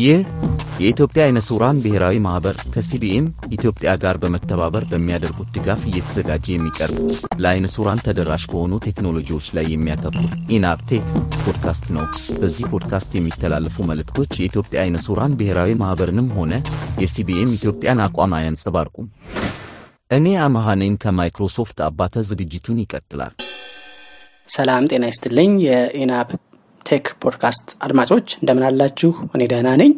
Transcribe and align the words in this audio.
ይህ 0.00 0.20
የኢትዮጵያ 0.80 1.22
አይነ 1.24 1.38
ስውራን 1.46 1.80
ብሔራዊ 1.84 2.16
ማኅበር 2.24 2.56
ከ 2.74 2.94
CBM 2.94 3.24
ኢትዮጵያ 3.56 3.90
ጋር 4.02 4.16
በመተባበር 4.22 4.84
በሚያደርጉት 4.90 5.48
ድጋፍ 5.56 5.80
እየተዘጋጀ 5.88 6.46
የሚቀርብ 6.52 6.98
ለአይነ 7.42 7.66
ስውራን 7.74 8.02
ተደራሽ 8.06 8.44
በሆኑ 8.50 8.72
ቴክኖሎጂዎች 8.86 9.46
ላይ 9.56 9.66
የሚያተኩር 9.70 10.28
ENAB 10.56 10.80
Tech 10.80 11.04
ፖድካስት 11.42 11.86
ነው። 11.96 12.06
በዚህ 12.40 12.64
ፖድካስት 12.72 13.12
የሚተላለፉ 13.16 13.86
መልእክቶች 13.90 14.32
የኢትዮጵያ 14.38 14.80
አይነ 14.84 14.98
ስውራን 15.06 15.36
ብሔራዊ 15.40 15.72
ማኅበርንም 15.82 16.30
ሆነ 16.38 16.52
የ 17.04 17.24
CBM 17.24 17.54
ኢትዮጵያን 17.58 18.04
አቋም 18.06 18.34
አያንጸባርቁም። 18.38 19.08
እኔ 20.10 20.26
አመሃ 20.44 20.68
ነኝ 20.80 20.94
ከማይክሮሶፍት 21.02 21.80
አባተ። 21.86 22.22
ዝግጅቱን 22.28 22.78
ይቀጥላል። 22.82 23.34
ሰላም 24.48 24.86
ጤና 24.90 25.04
ይስጥልኝ። 25.10 25.52
የ 25.66 25.87
ENAB 25.87 26.30
Tech 26.86 27.06
ፖድካስት 27.22 27.66
አድማጮች 27.84 28.28
እንደምን 28.38 28.64
አላችሁ? 28.68 29.10
እኔ 29.34 29.42
ደህና 29.52 29.68
ነኝ። 29.80 29.92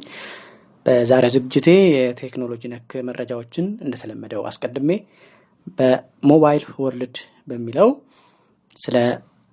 በዛሬው 0.86 1.32
ዝግጅቴ 1.36 1.66
የቴክኖሎጂ 1.94 2.62
ነክ 2.72 2.90
መረጃዎችን 3.08 3.66
እንደተለመደው 3.84 4.42
አስቀድሜ 4.50 4.90
በ 5.78 6.00
Mobile 6.00 6.64
World 6.82 7.16
በሚለው 7.48 7.88
ስለ 8.76 8.96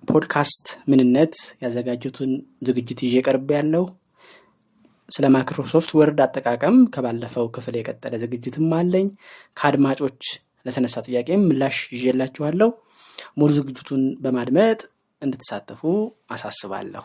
ፖድካስት 0.04 0.66
ምንነት 0.90 1.34
ያዘጋጁትን 1.64 2.30
ዝግጅት 2.68 3.00
ይዤ 3.06 3.16
ቀርብ 3.26 3.48
ያለው 3.56 3.84
ስለ 5.08 5.26
Microsoft 5.34 5.90
Word 5.98 6.18
አጠቃቀም 6.24 6.76
ከባለፈው 6.94 7.46
ክፍል 7.54 7.74
የቀጠለ 7.78 8.14
ዝግጅትም 8.22 8.68
አለኝ። 8.78 9.06
ከአድማጮች 9.56 10.20
ለተነሳ 10.66 10.96
ጥያቄም 11.06 11.44
ምላሽ 11.48 11.76
ይዤላችኋለሁ። 11.96 12.70
ሙሉ 13.38 13.50
ዝግጅቱን 13.58 14.02
በማድመጥ 14.22 14.80
እንድትሳተፉ 15.22 15.82
አሳስባለሁ። 16.30 17.02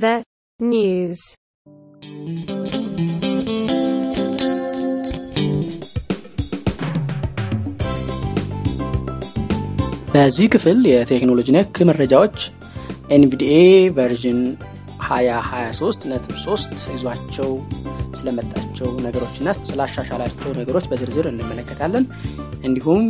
The 0.00 0.14
news. 0.60 1.20
በዚህ 10.12 10.46
ክፍል 10.52 10.78
የቴክኖሎጂ 10.90 11.48
ነክ 11.56 11.76
መረጃዎች 11.88 12.38
NVDA 13.10 13.56
version 13.96 14.40
2023 15.08 16.06
ነጥብ 16.10 16.34
3 16.44 16.88
ይዟቸው 16.94 17.50
ስለመጣቸው 18.18 18.88
ነገሮችና 19.06 19.48
ስላሻሻላቸው 19.68 20.50
ነገሮች 20.60 20.86
በዝርዝር 20.90 21.28
እንመለከታለን። 21.30 22.06
እንዲሁም 22.68 23.02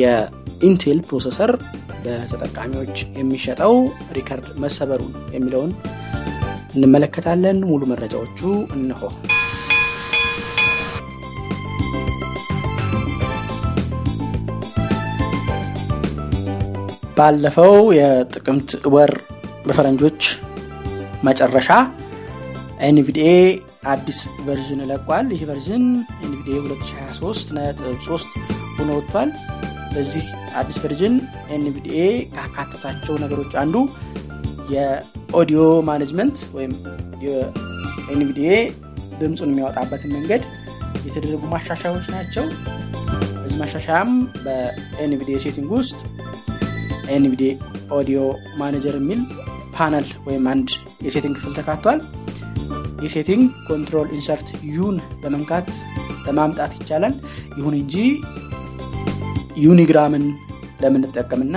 የ 0.00 0.29
Intel 0.29 1.00
processor 1.08 1.52
በተጠቃሚዎች 2.04 2.96
የሚሸጠው 3.18 3.74
ሪከርድ 4.16 4.48
መሰበሩን 4.64 5.14
የሚለውን 5.36 5.72
እንመለከታለን። 6.74 7.58
ሙሉ 7.70 7.82
መረጃዎቹ 7.92 8.40
እነሆ። 8.76 9.02
ባለፈው 17.16 17.74
የጥቅምት 17.98 18.70
ወር 18.94 19.12
በፈረንጆች 19.66 20.22
መጨረሻ 21.24 21.68
NVDA 22.88 23.28
አዲስ 23.92 24.18
version 24.46 24.80
ለቋል። 24.90 25.26
ይህ 25.34 25.42
version 25.50 25.84
NVDA 26.24 26.56
2023 26.62 27.52
ነጥብ 27.56 27.96
3 28.06 28.38
ሆኖ 28.76 28.90
ወጥቷል። 28.98 29.30
በዚህ 29.94 30.24
አዲስ 30.60 30.76
version 30.82 31.14
NVDA 31.56 31.98
ካካተታቸው 32.36 33.14
ነገሮች 33.24 33.52
አንዱ 33.62 33.76
የ 34.74 34.99
audio 34.99 35.60
management 35.90 36.36
ወይም 36.56 36.72
NVDA 38.14 38.50
ድምፁን 39.20 39.50
የሚያወጣበትን 39.52 40.14
መንገድ 40.16 40.42
የተደረጉ 41.06 41.42
ማሻሻያዎች 41.52 42.06
ናቸው። 42.14 42.44
በዚህ 43.36 43.58
ማሻሻያም 43.62 44.10
በ 44.44 44.75
NVDA 44.75 45.36
setting 45.44 45.70
ውስጥ 45.78 45.98
NVDA 47.16 47.50
audio 47.96 48.20
manager 48.60 48.94
የሚል 49.00 49.20
ፓነል 49.76 50.06
ወይም 50.26 50.44
አንድ 50.52 50.68
የ 51.06 51.12
setting 51.12 51.34
ክፍል 51.38 51.54
ተካቷል። 51.58 51.98
ይህ 53.04 53.12
setting 53.14 53.42
control 53.66 54.08
insert 54.16 54.48
U 54.74 54.81
ን 54.81 54.96
በመንካት 55.22 55.66
ለማምጣት 56.26 56.72
ይቻላል። 56.78 57.14
ይሁን 57.58 57.74
እንጂ 57.80 57.94
Unigram 59.64 60.11
ን 60.11 60.24
ለምንጠቀምና 60.82 61.56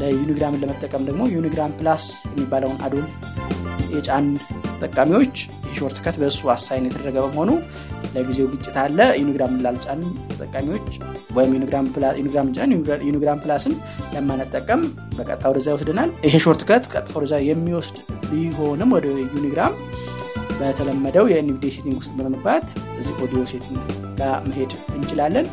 ለ 0.00 0.11
Unigram 0.11 0.49
ን 0.49 0.60
ለመጠቀም 0.62 1.06
ደግሞ 1.08 1.22
Unigram 1.36 1.72
Plus 1.78 2.04
የሚባለውን 2.28 2.78
add-on 2.86 3.06
የጫንን 3.94 4.26
ተጠቃሚዎች 4.72 5.36
የ 5.68 5.98
shortcut 6.04 6.16
በእሱ 6.20 6.50
assign 6.54 6.86
የተደረገ 6.88 7.16
በመሆኑ 7.24 7.50
ለጊዜው 8.14 8.46
ግጭት 8.52 8.76
አለ። 8.82 8.98
Unigram 9.20 9.54
ላልጫንን 9.64 10.02
ተጠቃሚዎች 10.30 10.86
ወይም 11.36 11.52
Unigram 13.08 13.40
Plus 13.42 13.63
ን 13.63 13.74
ለማንጠቀም 14.14 14.82
በቀጥታ 15.16 15.44
ወደዛ 15.52 15.66
ይወስደናል። 15.72 16.12
ይሄ 16.26 16.36
shortcut 16.46 16.86
ቀጥታ 16.92 17.12
ወደዛ 17.18 17.34
የሚወስድ 17.48 17.98
ቢሆንም 18.30 18.92
ወደ 18.96 19.06
Unigram 19.34 19.74
በተለመደው 20.58 21.26
የ 21.30 21.43
NVDA 21.43 21.70
setting 21.76 21.96
ውስጥ 22.00 22.12
በመግባት 22.18 22.66
እዚህ 23.00 23.14
audio 23.24 23.42
setting 23.52 23.82
ጋር 24.18 24.34
መሄድ 24.48 24.72
እንችላለን። 24.96 25.46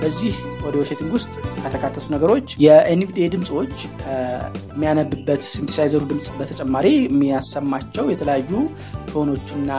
በዚህ 0.00 0.34
audio 0.68 0.82
setting 0.88 1.10
ውስጥ 1.16 1.32
ከተካተቱ 1.58 2.06
ነገሮች 2.14 2.46
የ 2.64 2.85
NVDA 2.85 3.26
ድምፆች 3.34 3.74
ከሚያነብበት 4.00 5.42
synthesizer 5.50 5.94
ኡ 5.94 6.02
ድምፅ 6.10 6.28
በተጨማሪ 6.38 6.86
የሚያሰማቸው 7.00 8.06
የተለያዩ 8.12 8.50
tone 9.10 9.32
ኦችና 9.32 9.70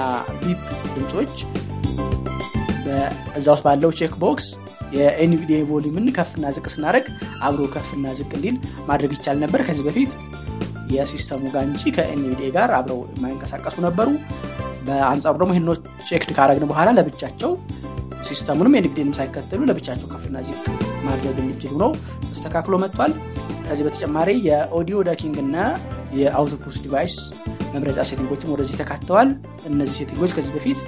beep 0.42 0.64
ድምፆች 0.96 1.36
እዛ 3.38 3.48
ውስጥ 3.54 3.64
ባለው 3.68 3.92
check 4.00 4.16
box 4.24 4.48
የ 4.96 5.17
NVDA 5.17 5.60
volume 5.70 5.98
ን 5.98 6.08
ከፍና 6.18 6.52
ዝቅ 6.56 6.66
ስናደረግ 6.74 7.06
አብሮ 7.48 7.64
ከፍና 7.74 8.14
ዝቅ 8.20 8.32
እንዲል 8.38 8.58
ማድረግ 8.90 9.14
ይቻል 9.16 9.38
ነበር። 9.44 9.62
ከዚህ 9.68 9.86
በፊት 9.88 10.12
የ 10.96 11.05
system 11.05 11.34
ኡ 11.34 11.44
ጋር 11.54 11.64
እንጂ 11.70 11.84
ከ 11.96 12.14
NVDA 12.14 12.50
ጋር 12.58 12.72
አብረው 12.78 13.00
የማይንቀሳቀሱ 13.14 13.76
ነበሩ። 13.88 14.10
በአንጻሩ 14.86 15.34
ደግሞ 15.42 15.52
ይህን 15.56 15.70
unchecked 16.08 16.32
ካረግን 16.38 16.66
በኋላ 16.72 16.90
ለብቻቸው 16.98 17.52
system 18.28 18.52
ኡንም 18.52 18.76
NVDA 18.80 18.98
ንም 18.98 19.16
ሳይከተሉ 19.18 19.62
ለብቻቸው 19.70 20.08
ከፍና 20.14 20.38
ዝቅ 20.48 20.64
ማድረግ 21.06 21.36
የሚችሉ 21.42 21.74
ነው 21.84 21.92
ተስተካክሎ 22.28 22.76
መጥቷል። 22.84 23.12
ከዚህ 23.66 23.84
በተጨማሪ 23.88 24.30
የ 24.48 24.62
audio 24.62 24.98
ducking 25.08 25.38
እና 25.44 25.58
የ 26.20 26.34
output 26.34 26.76
device 26.84 27.16
መምረጫ 27.74 28.00
setting 28.10 28.32
ኦችም 28.32 28.52
ወደዚህ 28.54 28.76
ተካተዋል። 28.82 29.30
እነዚህ 29.70 29.96
setting 30.00 30.21
ኦች 30.21 30.34
ከዚህ 30.38 30.54
በፊት 30.58 30.80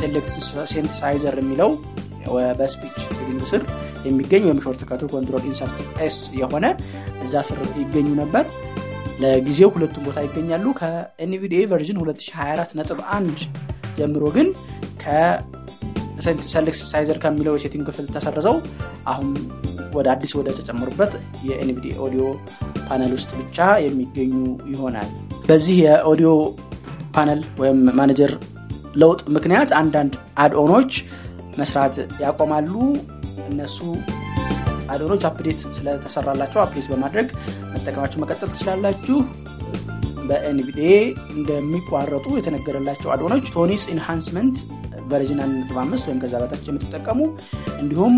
select 0.00 0.32
synthesizer 0.72 1.36
የሚለው 1.42 1.70
በ 2.58 2.67
speech 2.67 2.96
ring 3.20 3.42
ስር 3.50 3.62
የሚገኝ 4.06 4.42
ወይም 4.48 4.60
shortcut 4.64 4.80
ኡ 4.88 5.02
control 5.12 5.44
insert 5.50 5.76
S 6.06 6.18
የሆነ 6.40 6.66
እዛ 7.24 7.42
ስር 7.48 7.60
ይገኙ 7.80 8.08
ነበር። 8.20 8.44
ለጊዜው 9.18 9.70
ሁለቱም 9.74 10.04
ቦታ 10.06 10.18
ይገኛሉ። 10.26 10.66
ከ 10.80 11.07
NVDA 11.07 11.60
version 11.70 11.98
2024 12.02 12.74
ነጥብ 12.78 12.98
1 13.12 13.44
ጀምሮ 13.98 14.24
ግን 14.36 14.48
ከ 15.02 15.47
select 15.47 16.80
synthesizer 16.90 17.18
ከሚለው 17.22 17.54
የ 17.56 17.63
setting 17.63 17.86
ክፍል 17.88 18.06
ተሰርዘው 18.14 18.56
አሁን 19.12 19.30
ወደ 19.96 20.06
አዲስ 20.14 20.32
ወደ 20.38 20.48
ተጨመሩበት 20.58 21.12
የ 21.48 21.63
NVDA 21.63 21.94
audio 22.06 22.24
panel 22.88 23.12
ውስጥ 23.16 23.30
ብቻ 23.40 23.58
የሚገኙ 23.84 24.34
ይሆናል። 24.72 25.08
በዚህ 25.48 25.76
የ 25.84 25.97
audio 25.97 26.30
panel 27.16 27.40
ወይም 27.60 27.78
ማኔጀር 27.98 28.32
ለውጥ 28.94 29.20
ምክንያት 29.36 29.70
አንዳንድ 29.80 30.12
add-on 30.44 30.73
ኦች 30.73 30.92
መስራት 31.58 31.94
ያቆማሉ። 32.24 32.72
እነሱ 33.48 33.78
add-on 34.92 35.11
ኦች 35.11 35.24
update 35.28 35.60
ስለተሰራላቸው 35.76 36.60
update 36.62 36.86
በማድረግ 36.92 37.28
መጠቀማችሁን 37.74 38.20
መቀጠል 38.24 38.50
ትችላላችሁ። 38.52 39.18
በ 40.28 40.49
NVDA 40.49 40.92
እንደሚቋረጡ 41.34 42.26
የተነገረላቸው 42.36 43.10
add-on 43.14 43.33
ኦች 43.33 43.46
Tony's 43.56 43.82
enhancement 43.92 44.56
version 45.10 45.40
1.5 45.44 46.08
ወይም 46.08 46.18
ከዛ 46.22 46.34
በታች 46.42 46.64
የምትጠቀሙ 46.70 47.20
እንዲሁም 47.82 48.14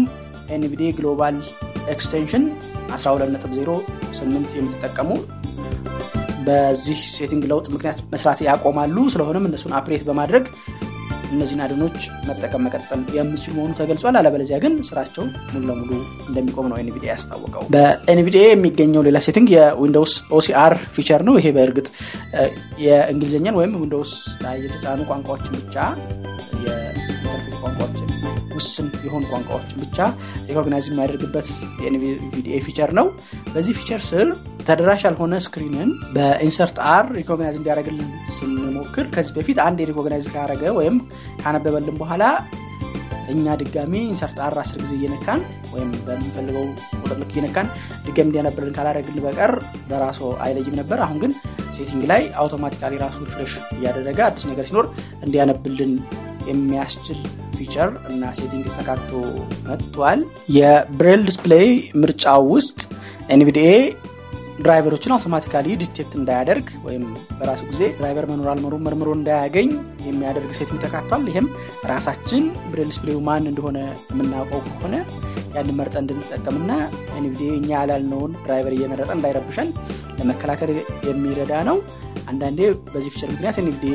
NVDA 0.56 0.90
global 0.98 1.36
extension 1.94 2.44
12.08 2.96 4.56
የምትጠቀሙ 4.58 5.10
በዚህ 6.46 6.98
setting 7.16 7.42
ለውጥ 7.50 7.66
ምክንያት 7.74 7.98
መስራት 8.12 8.38
ያቆማሉ። 8.46 8.96
ስለሆነም 9.14 9.46
እነሱን 9.48 9.74
update 9.78 10.02
በማድረግ 10.08 10.44
እነዚህን 11.30 11.62
add-on 11.64 11.83
ኦች 11.83 11.96
መጠቀም 12.28 12.62
መቀጠል 12.66 13.00
የምትችሉ 13.16 13.54
መሆኑ 13.58 13.72
ተገልጿል። 13.80 14.16
አለበለዚያ 14.20 14.58
ግን 14.64 14.74
ስራቸው 14.88 15.24
ሙሉ 15.52 15.62
ለሙሉ 15.70 15.90
እንደሚቆም 16.28 16.68
ነው 16.70 16.78
NVDA 16.82 17.10
ያስታወቀው። 17.12 17.64
በ 17.74 17.98
NVDA 17.98 18.44
የሚገኘው 18.48 19.04
ሌላ 19.08 19.20
setting 19.26 19.50
የ 19.56 19.69
Windows 19.69 20.14
OCR 20.38 20.74
feature 20.96 21.22
ነው። 21.28 21.36
ይሄ 21.40 21.48
በእርግጥ 21.56 21.88
የእንግሊዝኛን 22.86 23.58
ወይም 23.60 23.74
Windows 23.82 24.12
ላይ 24.44 24.56
የተጫኑ 24.64 25.00
ቋንቋዎችን 25.10 25.56
ብቻ 25.60 25.76
የ 26.64 26.81
interface 26.81 27.56
ቋንቋዎችን 27.62 28.06
ውስን 28.58 28.86
የሆኑ 29.06 29.22
ቋንቋዎችን 29.32 29.80
ብቻ 29.84 29.98
recognize 30.48 30.86
የሚያደርግበት 30.90 31.48
የ 31.80 32.07
NVDA 32.07 32.60
feature 32.66 32.92
ነው። 32.98 33.08
በዚህ 33.52 33.74
feature 33.80 34.02
ስር 34.08 34.28
ተደራሽ 34.68 35.02
ያልሆነ 35.06 35.34
screen 35.44 35.79
ን 35.79 35.90
በ 36.14 36.30
insert 36.30 36.78
R 36.92 37.04
recognize 37.18 37.58
እንዲያደረግልን 37.58 38.08
ስንሞክር 38.34 39.06
ከዚህ 39.14 39.34
በፊት 39.36 39.58
አንድ 39.66 39.78
recognize 39.90 40.26
ካረገ 40.32 40.64
ወይም 40.78 40.96
ካነበበልን 41.42 41.98
በኋላ 42.00 42.24
እኛ 43.32 43.54
ድጋሚ 43.60 43.94
insert 44.06 44.38
R 44.44 44.54
አስር 44.60 44.76
ጊዜ 44.82 44.92
እየነካን 44.98 45.40
ወይም 45.72 45.90
በምንፈልገው 46.06 46.66
ቁጥር 46.98 47.16
ልክ 47.22 47.32
እየነካን 47.34 47.66
ድጋሚ 48.06 48.26
እንዲያነብልን 48.26 48.74
ካላደረግን 48.76 49.18
በቀር 49.24 49.52
በራሱ 49.90 50.20
አይለይም 50.44 50.78
ነበር። 50.80 51.00
አሁን 51.06 51.18
ግን 51.24 51.32
setting 51.76 52.04
ላይ 52.12 52.22
automatically 52.42 52.94
ራሱ 53.02 53.18
refresh 53.26 53.52
እያደረገ 53.76 54.18
አዲስ 54.26 54.46
ነገር 54.50 54.66
ሲኖር 54.70 54.86
እንዲያነብልን 55.26 55.92
የሚያስችል 56.48 57.20
feature 57.56 57.90
እና 58.10 58.30
setting 58.38 58.66
ተካቶ 58.76 59.10
መጥቷል። 59.68 60.20
የብሬል 60.56 61.22
display 61.28 61.68
ምርጫው 62.02 62.44
ውስጥ 62.54 62.78
NVDA 63.34 63.72
driver 64.58 64.86
ኦችን 64.86 65.14
automatically 65.14 65.66
detect 65.80 66.12
እንዳያደርግ 66.18 66.68
ወይም 66.86 67.02
በራሱ 67.38 67.60
ጊዜ 67.70 67.82
driver 67.98 68.26
መኖር 68.30 68.48
አለመኖሩን 68.52 68.74
መርምሮ 68.86 69.08
እንዳያገኝ 69.16 69.68
የሚያደርግ 70.06 70.50
setting 70.58 70.80
ተካቷል። 70.84 71.22
ይህም 71.30 71.46
ራሳችን 71.90 72.42
ብሬል 72.70 72.88
display 72.90 73.12
ኡ 73.12 73.18
ማን 73.28 73.46
እንደሆነ 73.50 73.78
የምናውቀው 74.10 74.62
ከሆነ 74.68 74.94
ያንን 75.54 75.76
መርጠን 75.78 75.94
እንድንጠቀምና 76.02 76.72
NVDA 77.18 77.52
እኛ 77.58 77.70
ያላልነውን 77.76 78.34
driver 78.42 78.74
እየመረጠ 78.76 79.10
እንዳይረብሸን 79.16 79.70
ለመከላከል 80.18 80.70
የሚረዳ 81.08 81.54
ነው 81.68 81.76
አንዳንዴ 82.28 82.60
በዚህ 82.88 83.10
feature 83.14 83.30
ምክንያት 83.32 83.56
NVDA 83.62 83.94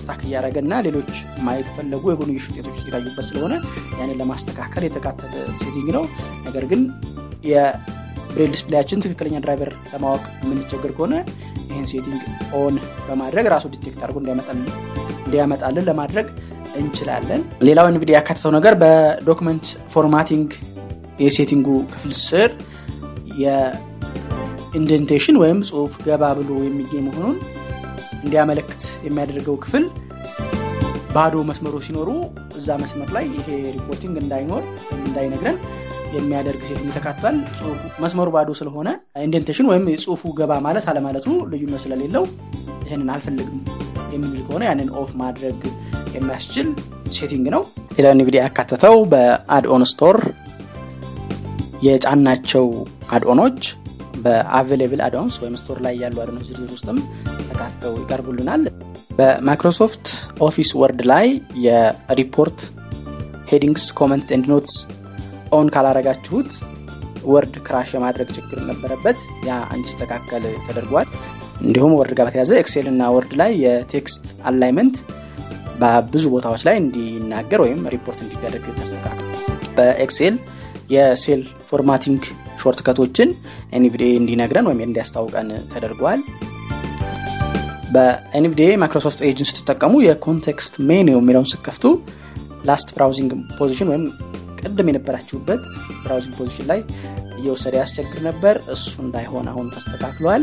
stuck 0.00 0.20
እያደረገ 0.26 0.56
እና 0.64 0.74
ሌሎች 0.86 1.10
የማይፈለጉ 1.38 2.02
የጎንዮሽ 2.12 2.46
ውጤቶች 2.50 2.78
እየታዩበት 2.82 3.26
ስለሆነ 3.28 3.54
ያንን 3.98 4.18
ለማስተካከል 4.20 4.84
የተካተተ 4.86 5.32
setting 5.62 5.88
ነው። 5.96 6.04
ነገር 6.46 6.66
ግን 6.70 6.82
የብሬል 7.50 8.50
display 8.54 8.78
ኣችን 8.78 9.02
ትክክለኛ 9.04 9.36
driver 9.44 9.70
ለማወቅ 9.92 10.24
የምንቸገር 10.42 10.92
ከሆነ 10.96 11.14
ይህን 11.64 11.86
setting 11.92 12.22
on 12.58 12.74
በማድረግ 13.08 13.46
ራሱ 13.54 13.66
detect 13.74 14.00
አድርጎ 14.02 14.18
እንዲያመጣልን 15.24 15.86
ለማድረግ 15.88 16.26
እንችላለን። 16.80 17.40
ሌላው 17.68 17.86
እንግዲህ 17.90 18.14
ያካተተው 18.16 18.52
ነገር 18.56 18.74
በ 18.82 18.98
document 18.98 19.64
formatting 19.94 20.50
የ 21.20 21.29
setting 21.29 21.59
ኡ 21.59 21.68
ክፍል 21.92 22.12
ስር 22.22 22.50
የ 23.42 23.72
indentation 23.72 25.36
ወይም 25.42 25.58
ጽሁፍ 25.68 25.92
ገባ 26.06 26.24
ብሎ 26.38 26.50
የሚገኝ 26.66 27.02
መሆኑን 27.08 27.36
እንዲያመለክት 28.22 28.82
የሚያደርገው 29.06 29.56
ክፍል 29.64 29.84
ባዶ 31.14 31.36
መስመሮች 31.48 31.84
ሲኖሩ 31.86 32.10
እዛ 32.58 32.76
መስመር 32.82 33.08
ላይ 33.16 33.24
ይሄ 33.36 33.48
reporting 33.76 34.16
እንዳይኖር 34.20 34.64
እንዳይነግረን 35.00 35.56
የሚያደርግ 36.16 36.60
setting 36.68 36.90
ተካቷል 36.96 37.36
መስመሩ 38.04 38.28
ባዶ 38.36 38.50
ስለሆነ 38.60 38.88
indentation 39.26 39.68
ወይም 39.70 39.84
የጽሁፉ 39.92 40.32
ገባ 40.38 40.52
ማለት 40.66 40.86
አለማለቱ 40.92 41.28
ልዩነት 41.52 41.82
ስለሌለው 41.84 42.24
ይህንን 42.86 43.10
አልፈልግም 43.14 43.58
የምንል 44.14 44.40
ከሆነ 44.46 44.62
ያንን 44.68 44.88
off 45.00 45.10
ማድረግ 45.20 45.58
የሚያስችል 46.14 46.68
setting 47.16 47.46
ነው። 47.54 47.62
ሌላ 47.96 48.08
እንግዲህ 48.16 48.40
ያካተተው 48.42 48.96
በ 49.12 49.30
add-on 49.30 49.84
store 49.90 50.16
የጫናቸው 51.86 52.66
add-on 53.16 53.42
ኦች 53.42 53.60
በ 54.20 54.34
available 54.34 55.00
add-ons 55.06 55.36
ወይም 55.42 55.54
store 55.60 55.78
ላይ 55.86 55.94
ያሉ 56.02 56.16
add-on 56.22 56.36
ኦች 56.36 56.46
ዝርዝር 56.50 56.72
ውስጥም 56.76 56.98
ተካተው 57.48 57.94
ይቀርቡልናል። 58.00 58.62
በ 59.18 59.34
Microsoft 59.34 60.06
Office 60.46 60.70
Word 60.80 61.00
ላይ 61.10 61.26
የ 61.66 61.89
report 61.89 62.60
headings 63.50 63.86
comments 63.98 64.30
and 64.36 64.46
notes 64.52 64.74
on 65.52 65.68
ካላረጋችሁት 65.74 66.50
Word 67.26 67.54
crash 67.66 67.88
የማድረግ 67.94 68.28
ችግር 68.36 68.58
ነበረበት። 68.68 69.18
ያ 69.48 69.56
እንዲስተካከል 69.74 70.44
ተደርጓል። 70.66 71.08
እንዲሁም 71.62 71.94
Word 71.98 72.12
ጋር 72.18 72.26
በተያዘ 72.28 72.52
Excel 72.60 72.86
እና 72.92 73.10
Word 73.14 73.32
ላይ 73.40 73.50
የ 73.64 73.85
text 73.85 74.26
alignment 74.50 74.96
በብዙ 75.80 76.24
ቦታዎች 76.34 76.62
ላይ 76.68 76.76
እንዲናገር 76.80 77.60
ወይም 77.64 77.82
ሪፖርት 77.94 78.18
እንዲደረግ 78.24 78.64
ተስተካክል 78.78 79.26
በ 79.76 79.93
Excel 79.93 80.34
የ 80.94 81.10
cell 81.10 81.42
formatting 81.68 82.22
shortcut 82.60 83.30
ኦችን 83.78 83.97
NVDA 83.97 84.10
እንዲነግረን 84.20 84.68
ወይም 84.70 84.82
እንዲያስታውቀን 84.86 85.48
ተደርጓል። 85.72 86.22
በ 87.94 88.19
NVDA 88.19 88.70
Microsoft 88.80 89.20
Edge 89.28 89.41
ን 89.41 89.48
ስትጠቀሙ 89.50 89.94
የ 90.04 90.20
context 90.20 90.74
menu 90.88 91.08
የሚለውን 91.14 91.48
ስከፍቱ 91.52 91.84
last 92.68 92.88
browsing 92.96 93.30
position 93.58 93.90
ወይም 93.92 94.04
ቅድም 94.60 94.88
የነበራችሁበት 94.90 95.64
browsing 96.02 96.34
position 96.40 96.66
ላይ 96.70 96.80
እየወሰደ 97.38 97.74
ያስቸግር 97.80 98.20
ነበር። 98.28 98.56
እሱ 98.74 98.92
እንዳይሆን 99.04 99.46
አሁን 99.52 99.66
ተስተካክሏል። 99.74 100.42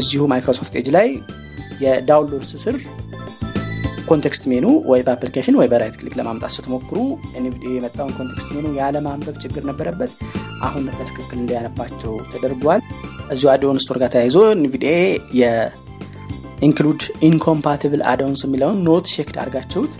እዚሁ 0.00 0.22
Microsoft 0.32 0.76
Edge 0.80 0.88
ላይ 0.96 1.08
የ 1.82 1.94
download 1.94 2.44
ስር 2.50 2.76
context 4.08 4.44
menu 4.50 4.66
ወይ 4.90 5.00
በ 5.06 5.14
application 5.14 5.56
ወይ 5.58 5.68
በ 5.72 5.79
right 5.79 5.96
click 6.00 6.14
ለማምጣት 6.20 6.52
ስትሞክሩ 6.56 6.98
NVDA 7.38 7.72
የመጣውን 7.76 8.14
context 8.18 8.48
menu 8.56 8.66
ያለማንበብ 8.78 9.36
ችግር 9.44 9.62
ነበረበት 9.70 10.12
አሁን 10.62 10.84
በትክክል 10.90 11.38
እንዲያነባቸው 11.38 12.12
ተደርጓል። 12.32 12.80
እዚሁ 13.32 13.48
add-on 13.52 13.80
store 13.82 13.98
ጋር 14.02 14.10
ተያይዞ 14.14 14.36
NVDA 14.54 14.94
የ 15.40 15.76
include 15.76 17.02
incompatible 17.28 18.02
add-ons 18.10 18.42
የሚለውን 18.46 18.78
not 18.88 19.06
checked 19.14 19.36
አድርጋችሁት 19.42 19.94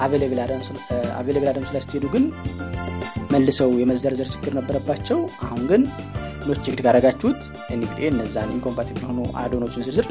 available 0.00 0.40
add-ons 0.42 1.70
ላይ 1.74 1.82
ስትሄዱ 1.84 2.06
ግን 2.14 2.24
መልሰው 3.32 3.70
የመዘርዘር 3.80 4.28
ችግር 4.34 4.52
ነበረባቸው። 4.58 5.18
አሁን 5.46 5.62
ግን 5.70 5.82
not 6.48 6.60
checked 6.66 6.80
ካረጋችሁት 6.84 7.40
NVDA 7.74 8.06
እነዛን 8.12 8.52
incompatible 8.56 9.00
የሆኑ 9.04 9.20
add-on 9.40 9.62
ኦችን 9.62 9.84
ዝርዝር 9.86 10.06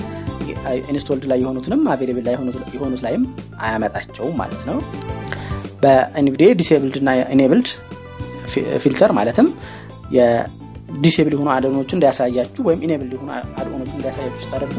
installed 0.91 1.23
ላይ 1.31 1.39
የሆኑትንም 1.43 1.81
available 1.93 2.25
ላይ 2.27 2.35
የሆኑት 2.75 3.01
ላይም 3.05 3.23
አያመጣቸውም 3.65 4.35
ማለት 4.41 4.61
ነው። 4.69 4.77
በ 5.81 6.04
NVDA 6.04 6.49
disabled 6.59 6.95
እና 7.01 7.09
enabled 7.35 7.67
filter 8.83 9.11
ማለትም 9.17 9.47
የ 10.15 10.42
disable 10.42 11.33
የሆኑ 11.35 11.49
add-on 11.53 11.75
ኦችን 11.75 11.97
እንዲያሳያችሁ 11.97 12.61
ወይም 12.67 12.81
enable 12.85 13.09
የሆኑ 13.15 13.29
add-on 13.59 13.77
ኦችን 13.77 13.95
እንዲያሳያችሁ 13.97 14.41
ስታደርጉ 14.45 14.77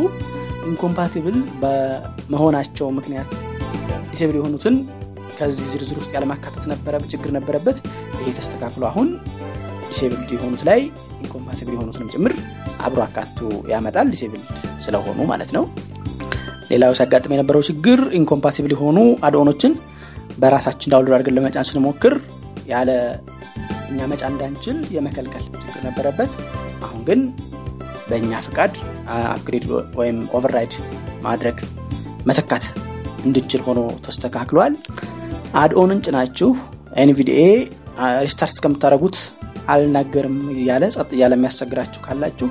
incompatible 0.70 1.36
በመሆናቸው 1.62 2.88
ምክንያት 2.98 3.30
disable 4.12 4.36
የሆኑትን 4.38 4.76
ከዚህ 5.38 5.66
ዝርዝር 5.72 5.98
ውስጥ 6.00 6.10
ያለማካተት 6.16 6.64
ችግር 7.12 7.30
ነበረበት። 7.36 7.76
ይሄ 8.16 8.28
ተስተካክሎ 8.38 8.84
አሁን 8.88 9.08
disabled 9.90 10.30
የሆኑት 10.36 10.62
ላይ 10.68 10.80
incompatible 11.22 11.72
የሆኑትንም 11.76 12.08
ጭምር 12.14 12.32
አብሮ 12.86 13.00
አካቶ 13.06 13.38
ያመጣል 13.72 14.08
disabled 14.14 14.48
ስለሆኑ 14.84 15.18
ማለት 15.30 15.52
ነው። 15.56 15.64
ሌላው 16.70 16.92
ሲያጋጥም 16.98 17.34
የነበረው 17.34 17.62
ችግር 17.68 18.00
incompatible 18.18 18.72
የሆኑ 18.74 18.98
add-on 19.26 19.49
ኦችን 19.49 19.72
በራሳችን 20.38 20.90
download 20.92 21.14
አድርገን 21.16 21.36
ለመጫን 21.38 21.68
ስንሞክር 21.68 22.14
ያለ 22.68 22.90
እኛ 23.88 24.06
መጫን 24.12 24.32
እንዳንችል 24.32 24.78
የመከልከል 24.96 25.44
ችግር 25.62 25.80
ነበረበት 25.88 26.32
አሁን 26.84 27.00
ግን 27.08 27.20
በእኛ 28.08 28.32
ፍቃድ 28.46 28.74
upgrade 29.28 29.64
ወይም 30.00 30.18
override 30.38 30.74
ማድረግ 31.22 31.58
መተካት 32.28 32.64
እንድንችል 33.24 33.62
ሆኖ 33.66 33.80
ተስተካክሏል። 34.06 34.74
add-on 35.60 35.90
ን 35.90 36.00
ጭናችሁ 36.06 36.50
NVDA 37.02 37.42
restart 38.24 38.52
እስከምታደረጉት 38.54 39.16
አልናገርም 39.72 40.36
እያለ 40.54 40.84
ጸጥ 40.94 41.10
እያለ 41.16 41.32
የሚያስቸግራችሁ 41.36 42.00
ካላችሁ 42.04 42.48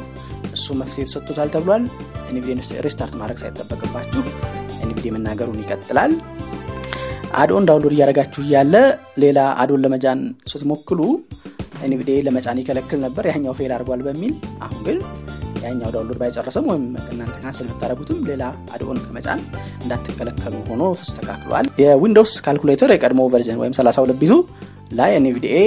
እሱ 0.55 0.75
መፍትሄ 0.81 1.03
ተሰጥቶታል 1.07 1.49
ተብሏል። 1.55 1.83
NVDA 2.29 2.53
restart 2.85 3.13
ማድረግ 3.19 3.37
ሳይጠበቅባችሁ 3.43 4.21
NVDA 4.83 5.07
መናገሩን 5.15 5.61
ይቀጥላል 5.63 6.13
add-on 7.33 7.65
download 7.69 7.93
እያደረጋችሁ 7.95 8.41
እያለ 8.45 8.75
ሌላ 9.23 9.39
add-on 9.61 9.81
ለመጫን 9.85 10.19
ስትሞክሩ 10.51 10.99
NVDA 11.85 12.11
ለመጫን 12.27 12.59
ይከለክል 12.61 12.99
ነበር 13.05 13.25
ያኛው 13.31 13.55
fail 13.57 13.71
አድርጓል 13.75 14.01
በሚል 14.07 14.33
አሁን 14.65 14.79
ግን 14.87 14.99
ያኛው 15.63 15.89
download 15.95 16.17
ባይጨረሰም 16.21 16.65
ወይም 16.71 16.83
እናንተ 17.11 17.35
cancel 17.43 17.67
ብታደረጉትም 17.69 18.19
ሌላ 18.29 18.43
add-on 18.73 18.99
ከመጫን 19.05 19.39
እንዳትከለከሉ 19.83 20.53
ሆኖ 20.69 20.81
ተስተካክሏል። 20.99 21.67
የ 21.83 21.94
Windows 21.94 22.33
calculator 22.45 22.91
የቀድሞ 22.93 23.21
version 23.33 23.59
ወይም 23.63 23.75
32 23.77 24.19
bit 24.21 24.28
ኡ 24.28 24.33
ላይ 24.91 25.13
NVDA 25.19 25.57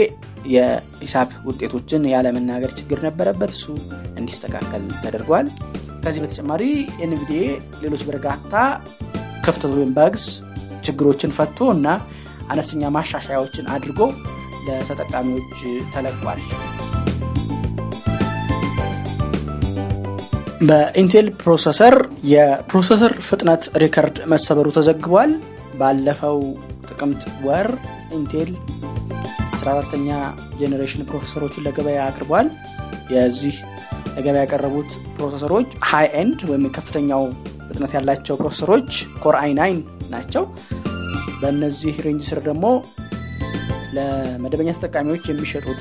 የሂሳብ 0.54 1.30
ውጤቶችን 1.48 2.02
ያለመናገር 2.12 2.70
ችግር 2.78 2.98
ነበረበት 3.08 3.50
እሱ 3.56 3.66
እንዲስተካከል 4.20 4.84
ተደርጓል። 5.02 5.48
ከዚህ 6.04 6.20
በተጨማሪ 6.24 6.62
NVDA 7.06 7.42
ሌሎች 7.82 8.04
በርካታ 8.10 8.54
ክፍተት 9.44 9.72
ወይም 9.76 9.92
bugs 9.98 10.24
ችግሮችን 10.86 11.34
ፈቶ 11.38 11.70
እና 11.74 11.86
አነስተኛ 12.52 12.82
ማሻሻያዎችን 12.96 13.70
አድርጎ 13.74 14.00
ለተጠቃሚዎች 14.66 15.58
ተለቋል 15.94 16.40
በ 20.68 20.85
Intel 20.85 21.26
processor 21.42 21.94
የ 22.32 22.47
processor 22.47 23.12
ፍጥነት 23.28 23.62
ሪከርድ 23.82 24.16
መሰበሩ 24.32 24.66
ተዘግቧል 24.76 25.30
ባለፈው 25.80 26.38
ጥቅምት 26.90 27.22
ወር 27.46 27.68
Intel 28.18 28.50
14ተኛ 29.60 30.08
generation 30.60 31.06
processor 31.08 31.42
ኦችን 31.42 31.64
ለገበያ 31.66 32.00
አቅርቧል። 32.06 32.48
የዚህ 33.14 33.56
ለገበያ 34.14 34.42
ያቀረቡት 34.44 34.90
processor 35.16 35.53
ኦች 35.53 35.70
high 35.90 36.06
end 36.20 36.38
ወይም 36.50 36.64
ከፍተኛው 36.76 37.24
ፍጥነት 37.68 37.92
ያላቸው 37.96 38.38
processor 38.40 38.90
ኦች 39.22 39.36
Core 39.40 39.50
i9 39.58 39.80
ናቸው። 40.14 40.44
በእነዚህ 41.40 41.94
range 42.06 42.22
ስር 42.30 42.38
ደግሞ 42.48 42.64
ለመደበኛ 43.96 44.70
ተጠቃሚዎች 44.76 45.24
የሚሸጡት 45.30 45.80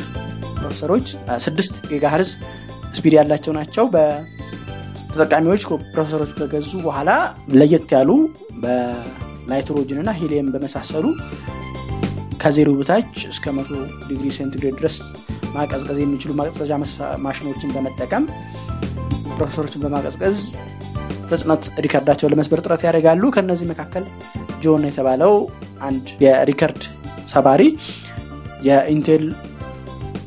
processor 0.58 0.92
ኦች 0.92 1.08
6 1.40 1.80
gigahertz 1.92 2.32
speed 2.98 3.14
ያላቸው 3.18 3.54
ናቸው። 3.58 3.86
በተጠቃሚዎች 3.96 5.64
processor 5.94 6.20
ኦች 6.20 6.32
ከገዙ 6.40 6.72
በኋላ 6.86 7.10
ለየት 7.60 7.92
ያሉ 7.98 8.10
በናይትሮጅን 8.64 10.02
እና 10.04 10.12
ሂሊየም 10.20 10.50
በመሳሰሉ 10.56 11.06
ከዜሮ 12.44 12.70
በታች 12.80 13.16
እስከ 13.32 13.54
መቶ 13.56 13.70
ዲግሪ 14.10 14.28
ሴንቲግሬድ 14.38 14.76
ድረስ 14.80 14.96
ማቀዝቀዝ 15.56 15.98
የሚችሉ 16.02 16.32
ማቀዝቀዣ 16.40 16.74
ማሽኖችን 17.26 17.74
በመጠቀም 17.76 18.26
processor 19.38 19.65
ኦችን 19.65 19.84
በማቀዝቀዝ 19.86 20.38
ፍጥነት 21.32 21.64
ሪከርዳቸውን 21.84 22.32
ለመስበር 22.34 22.62
ጥረት 22.66 22.82
ያደርጋሉ። 22.88 23.24
ከእነዚህ 23.36 23.68
መካከል 23.72 24.04
ጆን 24.64 24.86
የተባለው 24.90 25.34
አንድ 25.88 26.08
የሪከርድ 26.26 26.82
ሰባሪ 27.34 27.62
የ 28.68 28.84
Intel 28.84 29.26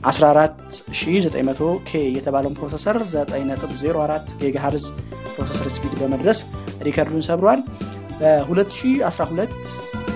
14900 0.04 1.66
K 1.88 2.02
የተባለውን 2.16 2.56
processor 2.58 2.96
9.04 3.10 4.32
gigahertz 4.40 4.86
processor 5.34 5.68
speed 5.74 5.92
በመድረስ 6.00 6.38
ሪከርዱን 6.86 7.24
ሰብሯል። 7.28 7.60
በ2012 8.20 9.68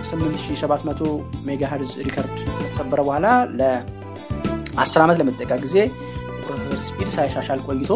8700 0.07 1.13
ሜጋሃርዝ 1.47 1.93
ሪከርድ 2.07 2.35
ከተሰበረ 2.59 3.01
በኋላ 3.07 3.27
ለ10 3.61 5.05
ዓመት 5.05 5.19
ለተጠጋ 5.21 5.53
ጊዜ 5.65 5.77
የ 6.39 6.46
processor 6.46 6.81
speed 6.89 7.09
ሳይሻሻል 7.17 7.61
ቆይቶ 7.69 7.93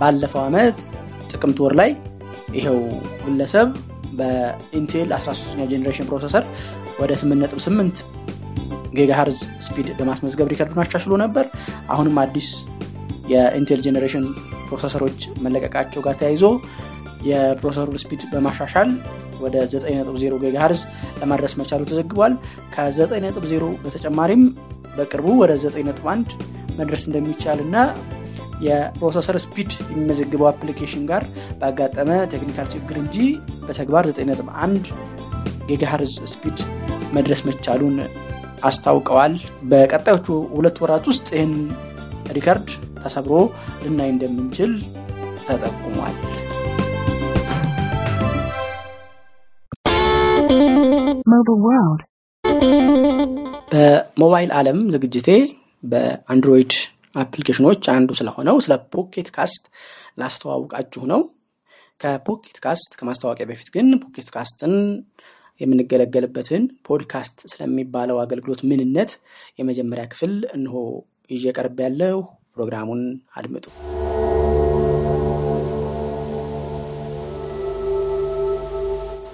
ባለፈው 0.00 0.42
ዓመት 0.48 0.78
ጥቅምት 1.32 1.58
ወር 1.64 1.74
ላይ 1.80 1.90
ይኸው 2.54 2.78
ግለሰብ 3.24 3.68
በ 4.18 4.44
Intel 4.44 5.08
13ኛ 5.18 5.62
generation 5.72 6.08
processor 6.10 6.44
ወደ 7.00 7.12
8.8 7.22 8.02
gigahertz 8.96 9.38
speed 9.66 9.88
በማስመዝገብ 9.98 10.48
ሪከርዱን 10.52 10.82
አሻሽሎ 10.82 11.14
ነበር። 11.22 11.46
አሁንም 11.94 12.18
አዲስ 12.24 12.48
የ 13.32 13.46
Intel 13.46 13.80
generation 13.86 14.24
processor 14.68 15.04
ኦች 15.04 15.20
መለቀቃቸው 15.44 16.02
ጋር 16.06 16.14
ተያይዞ 16.20 16.44
የ 17.28 17.38
processor 17.38 17.81
ኡን 17.81 18.00
speed 18.02 18.22
በማሻሻል 18.32 18.90
ወደ 19.40 19.56
9.0 19.72 20.40
gigahertz 20.44 20.80
ለማድረስ 21.20 21.52
መቻሉ 21.60 21.82
ተዘግቧል። 21.90 22.34
ከ9.0 22.74 23.70
በተጨማሪም 23.84 24.42
በቅርቡ 24.98 25.28
ወደ 25.42 25.52
9.1 25.62 26.34
መድረስ 26.78 27.02
እንደሚቻል 27.08 27.58
እና 27.66 27.76
የ 28.64 28.77
processor 28.77 29.36
speed 29.44 29.70
የሚመዘግበው 29.84 30.48
application 30.50 31.04
ጋር 31.10 31.22
ባጋጠመ 31.60 32.10
ቴክኒካል 32.32 32.68
ችግር 32.74 32.98
እንጂ 33.02 33.16
በተግባር 33.66 34.06
9.1 34.12 34.92
gigahertz 35.68 36.14
speed 36.32 36.58
መድረስ 37.16 37.42
መቻሉን 37.48 37.96
አስታውቀዋል። 38.68 39.34
በቀጣዮቹ 39.70 40.26
ሁለት 40.54 40.78
ወራት 40.84 41.06
ውስጥ 41.10 41.26
ይህን 41.36 41.52
ሪከርድ 42.36 42.68
ተሰብሮ 43.02 43.34
ልናይ 43.82 44.10
እንደምንችል 44.12 44.72
ተጠቁሟል።. 45.46 46.16
በሞባይል 53.72 54.50
ዓለም 54.58 54.78
ዝግጅቴ 54.94 55.28
በ 55.82 56.02
Android 56.02 56.72
application 57.14 57.65
ኦች 57.65 57.84
አንዱ 57.92 58.10
ስለሆነው 58.18 58.56
ስለ 58.64 58.74
Pocket 58.94 59.28
Cast 59.36 59.64
ላስተዋውቃችሁ 60.20 61.02
ነው። 61.12 61.22
ከ 62.00 62.14
Pocket 62.14 62.56
Cast 62.64 62.92
ከማስታወቂያ 62.98 63.46
በፊት 63.50 63.68
ግን 63.74 63.88
Pocket 64.02 64.28
Cast 64.34 64.61
ን 64.61 64.74
የምንገለገልበትን 65.60 66.62
ፖድካስት 66.86 67.36
ስለሚባለው 67.52 68.16
አገልግሎት 68.22 68.62
ምንነት 68.70 69.10
የመጀመሪያ 69.58 70.04
ክፍል 70.12 70.34
እነሆ 70.56 70.74
ይዤ 71.30 71.44
ያለው 71.80 72.18
ፕሮግራሙን 72.54 73.02
አድምጡ። 73.36 73.66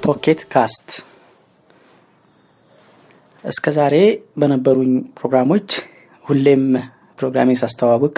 Pocket 0.05 0.41
Cast 0.53 0.89
እስከ 3.45 3.67
ዛሬ 3.77 3.97
በነበሩኝ 4.41 4.93
ፕሮግራሞች 5.19 5.69
ሁሌም 6.25 6.65
ፕሮግራሜን 7.21 7.59
ሳስተዋውቅ 7.61 8.15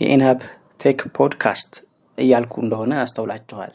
የኢናብ 0.00 0.40
ቴክ 0.80 1.00
ፖድካስት 1.16 1.72
እያልኩ 2.18 2.54
እንደሆነ 2.64 2.92
አስተውላችኋል። 3.02 3.72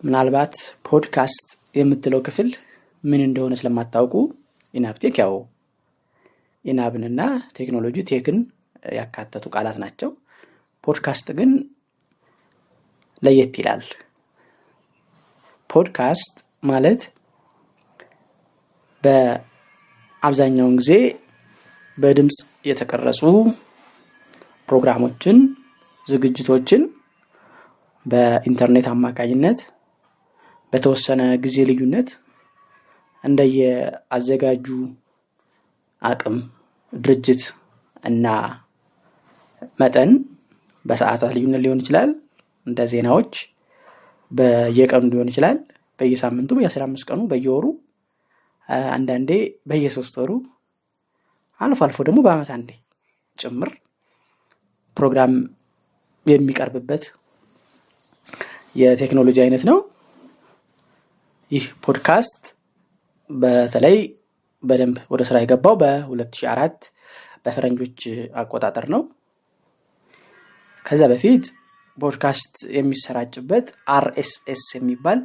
ምናልባት 0.00 0.54
ፖድካስት 0.88 1.48
የምትለው 1.74 2.20
ክፍል 2.26 2.48
ምን 3.04 3.20
እንደሆነ 3.26 3.54
ስለማታውቁ 3.60 4.14
ኢናብ 4.74 4.95
ቴክ 4.95 5.16
ያው 5.22 5.34
ኢናብንና 6.64 7.20
ቴክኖሎጂ 7.58 7.96
ቴክን 8.10 8.38
ያካተቱ 8.96 9.44
ቃላት 9.54 9.76
ናቸው። 9.82 10.10
ፖድካስት 10.84 11.28
ግን 11.38 11.50
ለየት 13.22 13.54
ይላል። 13.60 13.82
ፖድካስት 15.70 16.34
ማለት 16.64 17.00
በአብዛኛውን 19.04 20.74
ጊዜ 20.80 20.92
በድምፅ 21.98 22.38
የተቀረጹ 22.64 23.20
ፕሮግራሞችን፣ 24.68 25.36
ዝግጅቶችን 26.08 26.82
በኢንተርኔት 28.06 28.86
አማካኝነት 28.92 29.58
በተወሰነ 30.72 31.22
ጊዜ 31.44 31.56
ልዩነት 31.70 32.08
እንደየ 33.24 33.60
አዘጋጁ 34.16 34.66
አቅም 36.02 36.36
ድርጅት 36.92 37.42
እና 38.04 38.26
መጠን 39.80 40.10
በሰዓታት 40.84 41.32
ልዩነት 41.36 41.60
ሊሆን 41.64 41.82
ይችላል። 41.82 42.10
እንደ 42.66 42.80
ዜናዎች 42.92 43.32
በየቀኑ 44.30 45.04
ሊሆን 45.12 45.30
ይችላል። 45.32 45.58
በየሳምንቱ፣ 45.98 46.50
በየአስራ 46.58 46.82
አምስት 46.88 47.06
ቀኑ፣ 47.10 47.20
በየወሩ 47.30 47.64
አንዳንዴ 48.94 49.30
በየሶስት 49.70 50.14
ወሩ 50.20 50.30
አልፎ 51.60 51.80
አልፎ 51.86 51.98
ደግሞ 52.08 52.18
በአመት 52.26 52.50
አንዴ 52.54 52.70
ጭምር 53.38 53.70
ፕሮግራም 54.96 55.34
የሚቀርብበት 56.26 57.04
የቴክኖሎጂ 58.76 59.38
አይነት 59.44 59.62
ነው። 59.70 59.78
ይህ 61.50 61.64
ፖድካስት 61.84 62.42
በተለይ 63.30 63.96
በደንብ 64.62 64.96
ወደ 65.12 65.22
ስራ 65.28 65.36
የገባው 65.42 65.74
በ2004 65.82 66.88
በፈረንጆች 67.44 68.00
አቆጣጠር 68.40 68.86
ነው። 68.94 69.02
ከዛ 70.86 71.02
በፊት 71.12 71.44
ፖድካስት 71.98 72.54
የሚሰራጭበት 72.76 73.66
RSS 73.94 74.64
የሚባል 74.76 75.20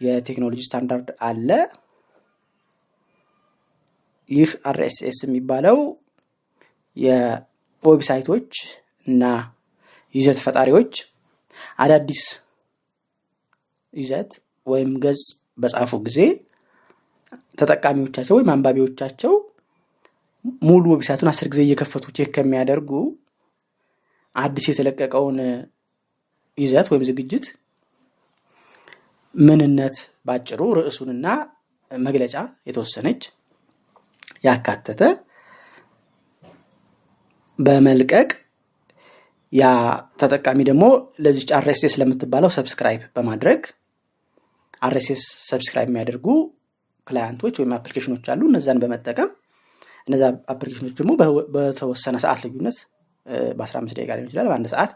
የቴክኖሎጂ 0.00 0.60
ስታንዳርድ 0.66 1.08
አለ። 1.28 1.48
ይህ 4.30 4.50
RSS 4.70 5.18
የሚባለው 5.24 5.78
የ 6.96 7.20
website 7.20 8.03
ኦች 8.03 8.50
እና 9.06 9.22
ይዘት 10.14 10.38
ፈጣሪዎች 10.44 10.92
አዳዲስ 11.84 12.22
ይዘት 13.94 14.30
ወይም 14.66 14.92
ገጽ 15.04 15.22
በጻፉ 15.58 15.92
ጊዜ 16.06 16.20
ተጠቃሚዎቻቸው 17.58 18.34
ወይም 18.38 18.48
አንባቢዎቻቸው 18.54 19.34
ሙሉ 20.62 20.84
website 20.94 21.16
ኡን 21.16 21.28
አስር 21.32 21.46
ጊዜ 21.52 21.60
እየከፈቱ 21.66 22.04
check 22.16 22.30
ከሚያደርጉ 22.36 22.90
አዲስ 24.34 24.64
የተለቀቀውን 24.70 25.38
ይዘት 26.58 26.86
ወይም 26.92 27.04
ዝግጅት 27.08 27.46
ምንነት 29.34 29.96
ባጭሩ 30.26 30.60
ርዕሱንና 30.78 31.26
መግለጫ 31.90 32.34
የተወሰነች 32.68 33.22
ያካተተ 34.44 35.02
በመልቀቅ 37.58 38.30
ያ 39.52 39.64
ተጠቃሚ 40.20 40.60
ደግሞ 40.68 40.84
ለዚች 41.24 41.50
RSS 41.58 41.94
ለምትባለው 42.00 42.50
subscribe 42.56 43.02
በማድረግ 43.16 43.60
RSS 44.82 45.22
subscribe 45.48 45.88
የሚያደርጉ 45.90 46.26
client 47.06 47.35
ኦች 47.35 47.54
ወይም 47.60 47.72
application 47.76 48.13
ኦች 48.13 48.26
አሉ። 48.32 48.42
እነዛን 48.50 48.80
በመጠቀም 48.82 49.30
እነዚ 50.08 50.22
application 50.52 50.83
ኦች 50.83 50.94
ደግሞ 50.98 51.12
በተወሰነ 51.54 52.16
ሰዓት 52.24 52.40
ልዩነት 52.44 52.78
በ15 53.58 53.94
ደቂቃ 53.98 54.10
ሊሆን 54.16 54.28
ይችላል፣ 54.28 54.48
በአንድ 54.50 54.68
ሰዓት 54.74 54.92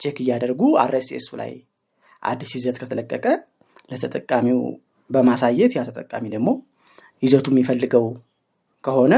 check 0.00 0.16
እያደረጉ 0.24 0.62
RSS 0.84 1.10
ኡ 1.10 1.28
ላይ 1.40 1.52
አዲስ 2.22 2.52
ይዘት 2.58 2.76
ከተለቀቀ 2.82 3.26
ለተጠቃሚው 3.92 4.60
በማሳየት 5.10 5.72
ያ 5.76 5.82
ተጠቃሚ 5.88 6.24
ደግሞ 6.34 6.48
ይዘቱ 7.22 7.46
የሚፈልገው 7.54 8.06
ከሆነ 8.84 9.14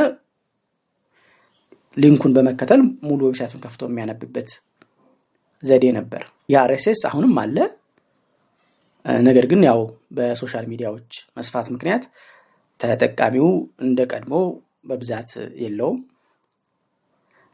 link 1.96 2.14
ኡን 2.14 2.32
በመከተል 2.36 2.80
ሙሉ 3.04 3.20
website 3.28 3.50
ኡን 3.50 3.62
ከፍቶ 3.64 3.82
የሚያነብበት 3.88 4.48
ዘዴ 5.62 5.84
ነበር። 5.98 6.22
የ 6.48 6.69
RSS 6.69 7.00
አሁንም 7.08 7.34
አለ። 7.42 7.56
ነገር 9.24 9.44
ግን 9.50 9.60
ያው 9.68 9.80
በ 10.16 10.28
social 10.28 10.64
media 10.70 10.91
ዎች 10.91 11.08
መስፋት 11.36 11.66
ምክንያት 11.74 12.04
ተጠቃሚው 12.80 13.48
እንደ 13.80 14.00
ቀድሞ 14.12 14.34
በብዛት 14.88 15.30
የለውም። 15.62 15.98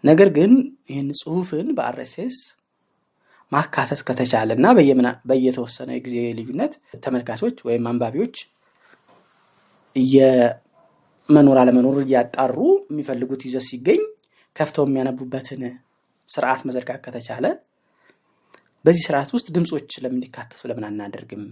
ነገር 0.05 0.29
ግን 0.37 0.53
ይህን 0.91 1.09
ጽሁፍን 1.21 1.69
በ 1.77 2.01
RSS 2.01 2.37
ማካተት 3.53 4.01
ከተቻለ 4.09 4.51
እና 4.57 4.67
በየተወሰነ 5.29 5.91
ጊዜ 6.05 6.17
ልዩነት 6.39 6.73
ተመልካቾች 7.05 7.57
ወይም 7.69 7.89
አንባቢዎች 7.91 8.37
የመኖር 11.31 11.59
አለመኖር 11.61 11.97
እያጣሩ 12.03 12.57
የሚፈልጉት 12.91 13.43
ይዘት 13.47 13.65
ሲገኝ 13.67 14.01
ከፍተው 14.57 14.85
የሚያነቡበትን 14.89 15.63
ስርዓት 16.29 16.61
መዘርጋት 16.69 16.99
ከተቻለ 17.05 17.47
በዚህ 18.85 19.03
ስርዓት 19.07 19.31
ውስጥ 19.37 19.47
ድምፆች 19.57 19.91
ለምን 20.03 20.17
እንዲካተቱ 20.19 20.61
ለምን 20.71 20.85
አናደርግም 20.89 21.45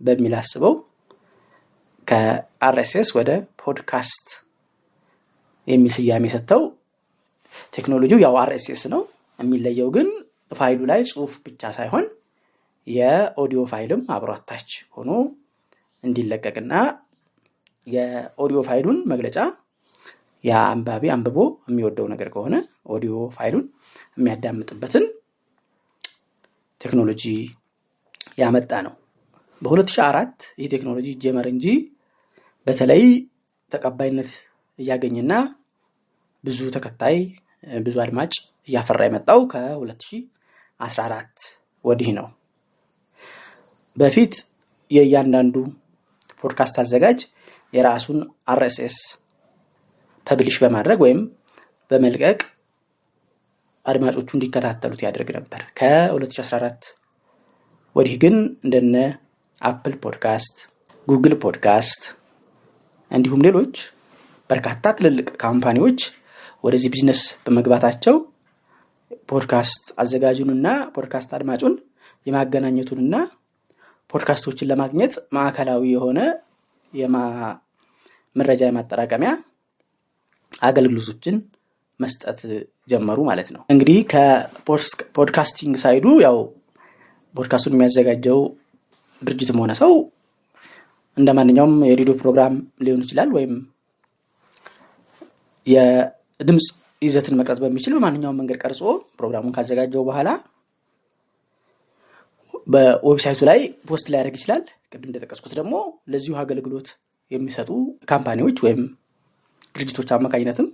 በሚል 0.00 0.34
አስበው 0.40 0.74
ከ 2.06 2.47
RSS 2.47 3.08
ወደ 3.18 3.30
ፖድካስት 3.62 4.28
የሚል 5.68 5.92
ስያሜ 5.96 6.26
ሰጥተው 6.34 6.62
ቴክኖሎጂው 7.74 8.20
ያው 8.24 8.34
RSS 8.42 8.82
ነው። 8.94 9.02
የሚለየው 9.38 9.88
ግን 9.96 10.08
ፋይሉ 10.50 10.80
ላይ 10.90 11.00
ጽሁፍ 11.10 11.32
ብቻ 11.46 11.70
ሳይሆን 11.78 12.04
የኦዲዮ 12.86 13.60
ፋይልም 13.72 14.02
አብሮ 14.14 14.30
attach 14.36 14.70
ሆኖ 14.96 15.10
እንዲለቀቅና 16.04 16.72
የኦዲዮ 17.86 18.58
ፋይሉን 18.68 18.98
መግለጫ 19.12 19.38
የአንባቢ 20.44 21.04
አንብቦ 21.14 21.38
የሚወደው 21.68 22.06
ነገር 22.12 22.28
ከሆነ 22.34 22.54
ኦዲዮ 22.94 23.14
ፋይሉን 23.36 23.64
የሚያዳምጥበትን 24.18 25.04
ቴክኖሎጂ 26.80 27.24
ያመጣ 28.38 28.72
ነው። 28.86 28.94
በ2004 29.62 30.48
ይህ 30.60 30.68
ቴክኖሎጂ 30.74 31.08
ጀመር 31.24 31.46
እንጂ 31.52 31.66
በተለይ 32.66 33.04
ተቀባይነት 33.72 34.30
እያገኘና 34.78 35.32
ብዙ 36.44 36.58
ተከታይ 36.74 37.16
ብዙ 37.86 37.96
አድማጭ 38.04 38.32
እያፈራ 38.68 39.02
የመጣው 39.06 39.40
ከ2014 39.52 41.46
ወዲህ 41.84 42.10
ነው። 42.18 42.26
በፊት 43.96 44.34
የእያንዳንዱ 44.90 45.54
ፖድካስት 46.44 46.76
አዘጋጅ 46.82 47.20
የራሱን 47.76 48.18
RSS 48.48 48.98
publish 50.26 50.56
በማድረግ 50.62 50.98
ወይም 51.04 51.20
በመልቀቅ 51.90 52.38
አድማጮቹ 53.86 54.28
እንዲከታተሉት 54.36 55.00
ያደርግ 55.04 55.28
ነበር። 55.36 55.60
ከ2014 55.78 56.86
ወዲህ 57.96 58.14
ግን 58.22 58.34
እንደነ 58.64 58.96
አፕል 59.60 59.94
ፖድካስት፣ 60.04 60.56
ጉግል 61.08 61.34
ፖድካስት 61.44 62.02
እንዲሁም 63.10 63.44
ሌሎች 63.46 63.74
በርካታ 64.50 64.92
ትልልቅ 64.98 65.28
ካምፓኒዎች 65.42 66.00
ወደዚህ 66.64 66.90
ቢዝነስ 66.92 67.20
በመግባታቸው 67.44 68.16
ፖድካስት 69.30 69.84
አዘጋጁንና 70.02 70.66
ፖድካስት 70.96 71.30
አድማጩን 71.36 71.74
የማገናኘቱንና 72.26 73.14
ፖድካስቶችን 74.10 74.68
ለማግኘት 74.70 75.14
ማዕከላዊ 75.36 75.82
የሆነ 75.94 76.18
መረጃ 78.36 78.62
የማጠራቀሚያ 78.68 79.30
አገልግሎቶችን 80.62 81.36
መስጠት 82.00 82.40
ጀመሩ 82.88 83.18
ማለት 83.28 83.48
ነው። 83.54 83.62
እንግዲህ 83.72 83.98
ከ 84.12 84.39
podcasting 84.39 85.76
side 85.82 85.98
ኡ 85.98 86.06
ያው 86.24 86.36
ፖድካስቱን 87.34 87.74
የሚያዘጋጀው 87.76 88.40
ድርጅትም 89.22 89.60
ሆነ 89.62 89.72
ሰው 89.80 89.92
እንደ 91.16 91.30
ማንኛውም 91.38 91.74
የሬዲዮ 91.88 92.14
ፕሮግራም 92.20 92.54
ሊሆን 92.84 93.04
ይችላል 93.04 93.30
ወይም 93.36 93.52
የድምፅ 95.66 96.66
ይዘትን 97.02 97.36
መቅረጽ 97.38 97.58
በሚችል 97.62 97.94
በማንኛውም 97.96 98.38
መንገድ 98.40 98.58
ቀርጾ 98.62 98.80
ፕሮግራሙን 99.18 99.54
ካዘጋጀው 99.56 100.04
በኋላ 100.08 100.28
በ 102.66 102.79
website 102.79 103.26
ኡ 103.26 103.40
ላይ 103.48 103.58
post 103.88 104.06
ሊያደርግ 104.12 104.36
ይችላል። 104.38 104.62
ቅድም 104.92 105.08
እንደጠቀስኩት 105.08 105.52
ደግሞ 105.58 105.74
ለዚሁ 106.12 106.34
አገልግሎት 106.42 106.88
የሚሰጡ 107.30 107.70
ካምፓኒዎች 108.10 108.58
ወይም 108.64 108.80
ድርጅቶች 109.74 110.10
አማካኝነትም 110.16 110.68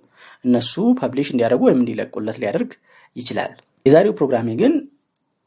እነሱ 0.45 0.73
publish 1.01 1.29
እንዲያደርጉ 1.33 1.63
ወይም 1.69 1.81
እንዲለቁለት 1.83 2.39
ሊያደርግ 2.43 2.71
ይችላል። 3.17 3.53
የዛሬው 3.87 4.17
ፕሮግራሜ 4.19 4.49
ግን 4.61 4.73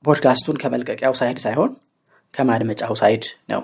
ፖድካስቱን 0.03 0.59
ከመልቀቂያው 0.61 1.13
side 1.19 1.39
ሳይሆን 1.45 1.71
ከማድመጫው 2.33 2.95
side 3.01 3.23
ነው። 3.51 3.61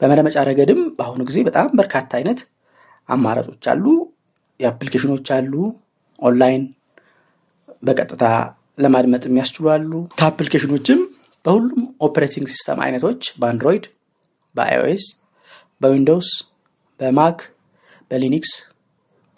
በማድመጫ 0.00 0.36
ረገድም 0.48 0.80
በአሁኑ 0.98 1.22
ጊዜ 1.30 1.38
በጣም 1.48 1.68
በርካታ 1.80 2.10
አይነት 2.18 2.40
አማራጮች 3.08 3.64
አሉ። 3.72 3.84
የ 4.60 4.68
application 4.68 5.12
ኦች 5.12 5.28
አሉ። 5.36 5.52
ኦንላይን 6.22 6.62
በቀጥታ 7.82 8.24
ለማድመጥ 8.78 9.22
የሚያስችሉ 9.28 9.66
አሉ። 9.74 9.92
ከ 10.18 10.27
application 10.27 10.74
ኦችም 10.74 11.00
በሁሉም 11.44 11.82
operating 12.06 12.46
system 12.52 12.78
አይነቶች 12.84 13.22
በአንድሮይድ፣ 13.40 13.84
በአይኦኤስ፣ 14.54 15.04
በዊንዶውስ፣ 15.80 16.30
በማክ፣ 17.00 17.38
በሊኒክስ 18.10 18.50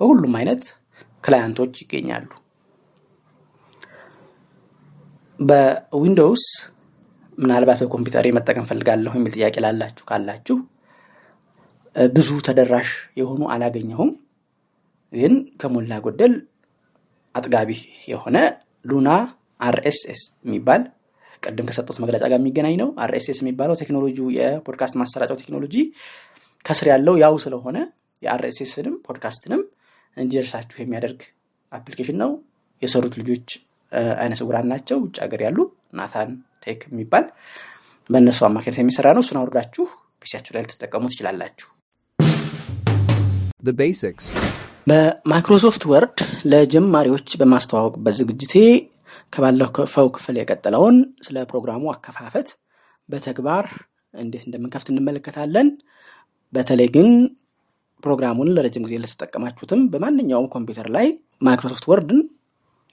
በሁሉም 0.01 0.33
አይነት 0.39 0.63
client 1.25 1.55
ኦች 1.55 1.75
ይገኛሉ። 1.83 2.29
በዊንዶውስ 5.39 6.45
ምናልባት 7.39 7.79
በኮምፒውተር 7.83 8.27
መጠቀም 8.37 8.67
ፈልጋለሁ 8.71 9.13
የሚል 9.17 9.33
ጥያቄ 9.37 9.57
ላላችሁ 9.65 10.05
ካላችሁ 10.09 10.57
ብዙ 11.97 12.29
ተደራሽ 12.47 12.91
የሆኑ 13.21 13.43
አላገኘሁም። 13.55 14.11
ግን 15.13 15.33
ከሞላ 15.61 15.93
ጎደል 16.05 16.35
አጥጋቢ 17.35 17.71
የሆነ 18.11 18.37
Lunar 18.85 19.09
RSS 19.61 20.23
የሚባል 20.45 20.83
ቅድም 21.43 21.67
ከሰጡት 21.69 21.97
መግለጫ 22.03 22.23
ጋር 22.25 22.39
የሚገናኝ 22.41 22.75
ነው። 22.83 22.89
RSS 23.05 23.39
የሚባለው 23.43 23.77
ቴክኖሎጂ 23.81 24.19
የፖድካስት 24.37 24.97
ማሰራጫው 25.01 25.39
ቴክኖሎጂ 25.43 25.75
ከስር 26.65 26.89
ያለው 26.93 27.15
ያው 27.23 27.35
ስለሆነ 27.45 27.79
የ 28.23 28.39
RSS 28.39 28.63
ንም 28.63 28.95
ፖድካስትንም 29.07 29.63
እንዲደርሳችሁ 30.17 30.77
የሚያደርግ 30.81 31.21
application 31.73 32.19
ነው። 32.23 32.31
የሰሩት 32.83 33.15
ልጆች 33.21 33.49
አይነ 34.17 34.33
ስውራን 34.41 34.69
ናቸው። 34.73 34.97
ውጭ 35.05 35.17
ሀገር 35.25 35.41
ያሉ 35.47 35.59
ናታን 35.93 36.31
ቴክ 36.65 36.81
የሚባል 36.91 37.25
በእነሱ 38.11 38.41
አማካኝነት 38.49 38.81
የሚሰራ 38.81 39.09
ነው። 39.17 39.23
እሱን 39.25 39.39
አውርዳችሁ 39.41 39.85
PC 40.23 40.30
ያችሁ 40.30 40.53
ላይ 40.55 40.63
ልትጠቀሙ 40.65 41.05
ትችላላችሁ።. 41.13 41.69
በማይክሮሶፍት 44.87 45.83
ወርድ 45.91 46.19
ለጀማሪዎች 46.53 47.29
በማስተዋውቅበት 47.41 48.15
ዝግጅቴ 48.21 48.55
ከባለፈው 49.33 50.09
ክፍል 50.17 50.37
የቀጠለውን 50.41 50.97
ስለ 51.27 51.45
ፕሮግራሙ 51.51 51.83
አከፋፈት 51.93 52.49
በተግባር 53.09 53.67
እንዴት 54.15 54.45
እንደምንከፍት 54.49 54.89
እንመለከታለን። 54.93 55.69
በተለይ 56.53 56.89
ግን 56.95 57.09
ፕሮግራሙን 58.03 58.53
ለረጅም 58.55 58.85
ጊዜ 58.87 58.95
ለተጠቀማችሁትም 59.03 59.83
በማንኛውም 59.93 60.49
ኮምፒውተር 60.55 60.89
ላይ 60.97 61.07
Microsoft 61.43 61.85
Word 61.91 62.11
ን 62.11 62.21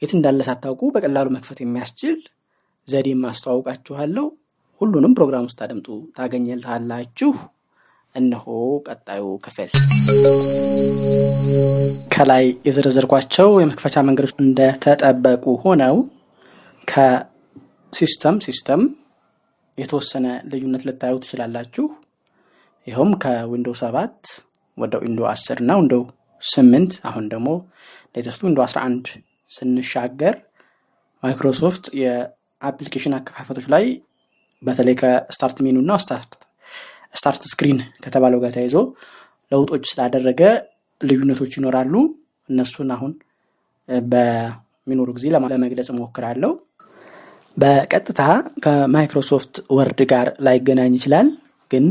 የት 0.01 0.11
እንዳለ 0.15 0.41
ሳታውቁ 0.47 0.81
በቀላሉ 0.95 1.27
መክፈት 1.35 1.59
የሚያስችል 1.61 2.19
ዘዴም 2.87 3.23
አስተዋውቃችኋለሁ። 3.29 4.25
ሁሉንም 4.81 5.15
ፕሮግራም 5.17 5.47
ውስጥ 5.47 5.59
ስታደምጡ 5.65 5.87
ታገኙታላችሁ። 6.17 7.31
እነሆ 8.15 8.45
ቀጣዩ 8.87 9.25
ክፍል። 9.43 9.69
ከላይ 12.13 12.45
የዘረዘርኳቸው 12.67 13.49
የመክፈቻ 13.61 13.95
መንገዶች 14.07 14.33
እንደተጠበቁ 14.43 15.45
ሆነው 15.63 15.97
ከ 16.87 17.25
system 17.25 18.37
system 18.45 18.81
የተወሰነ 19.77 20.27
ልዩነት 20.51 20.83
ልታዩ 20.87 21.15
ትችላላችሁ። 21.23 21.85
ይኸውም 22.89 23.11
ከ 23.23 23.34
Windows 23.34 23.69
ሰባት 23.81 24.19
ወደ 24.77 24.93
Windows 25.03 25.21
አስር 25.31 25.57
እና 25.63 25.71
Windows 25.79 25.95
ስምንት 26.43 26.93
አሁን 27.09 27.25
ደግሞ 27.33 27.47
latest 28.15 28.41
ኡ 28.47 28.50
Windows 28.50 28.59
አስራ 28.65 28.79
አንድ 28.87 29.05
ስንሻገር 29.51 30.35
Microsoft 31.23 31.85
የ 32.01 32.19
application 32.19 33.15
አከፋፈቶች 33.17 33.65
ላይ 33.73 33.85
በተለይ 34.61 34.95
ከ 35.01 35.17
start 35.17 35.57
menu 35.65 35.77
እና 35.83 35.91
start 37.15 37.43
screen 37.51 37.79
ከተባለው 38.03 38.39
ጋር 38.43 38.51
ተያይዞ 38.55 38.75
ለውጦች 39.51 39.83
ስላደረገ 39.91 40.41
ልዩነቶች 41.01 41.53
ይኖራሉ። 41.57 41.93
እነሱን 42.49 42.89
አሁን 42.95 43.11
በሚኖሩ 44.09 45.09
ጊዜ 45.17 45.25
ለመግለጽ 45.33 45.89
እሞክራለሁ። 45.93 46.51
በቀጥታ 47.57 48.21
ከ 48.65 48.82
Microsoft 48.82 49.55
Word 49.77 50.01
ጋር 50.11 50.27
ላይገናኝ 50.45 50.93
ይችላል። 50.99 51.29
ግን 51.71 51.85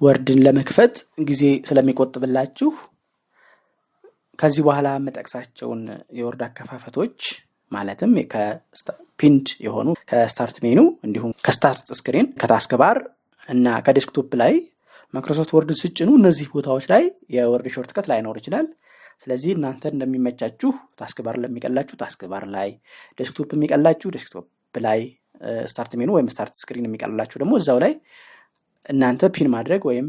Word 0.00 0.25
ን 0.25 0.38
ለመክፈት 0.44 0.94
ጊዜ 1.28 1.40
ስለሚቆጥብላችሁ 1.68 2.70
ከዚህ 4.38 4.62
በኋላ 4.66 4.88
የምጠቅሳቸውን 4.96 5.80
የ 6.18 6.26
Word 6.26 6.42
አከፋፈቶች 6.46 7.18
ማለትም 7.72 8.12
pinned 9.20 9.48
የሆኑ 9.64 9.88
ከ 10.10 10.23
start 10.23 10.56
menu 10.64 10.78
እንዲሁም 11.06 11.32
ከ 11.46 11.59
start 11.59 11.90
screen 11.98 12.21
ከ 12.21 12.28
taskbar 12.40 12.98
እና 13.48 13.66
ከ 13.86 13.96
desktop 13.96 14.30
ላይ 14.42 14.54
Microsoft 15.14 15.52
Word 15.56 15.70
ስትጭኑ 15.80 16.10
እነዚህ 16.20 16.48
ቦታዎች 16.54 16.86
ላይ 16.92 17.02
የ 17.36 17.47
Word 17.47 17.68
shortcut 17.74 18.08
ላይኖር 18.10 18.36
ይችላል። 18.40 18.66
ስለዚህ 19.22 19.50
እናንተ 19.56 19.82
እንደሚመቻችሁ 19.92 20.70
taskbar 21.00 21.36
ለሚቀላችሁ 21.42 21.96
taskbar 22.02 22.44
ላይ፣ 22.54 22.70
desktop 23.18 23.50
የሚቀላችሁ 23.56 24.10
desktop 24.16 24.46
ላይ፣ 24.80 25.00
start 25.70 25.92
menu 26.00 26.10
ወይም 26.16 26.28
start 26.32 26.54
screen 26.60 26.86
የሚቀላላችሁ 26.88 27.38
ደግሞ 27.42 27.54
እዛው 27.60 27.78
ላይ 27.84 27.92
እናንተ 28.86 29.22
pin 29.34 29.48
ማድረግ 29.54 29.82
ወይም 29.90 30.06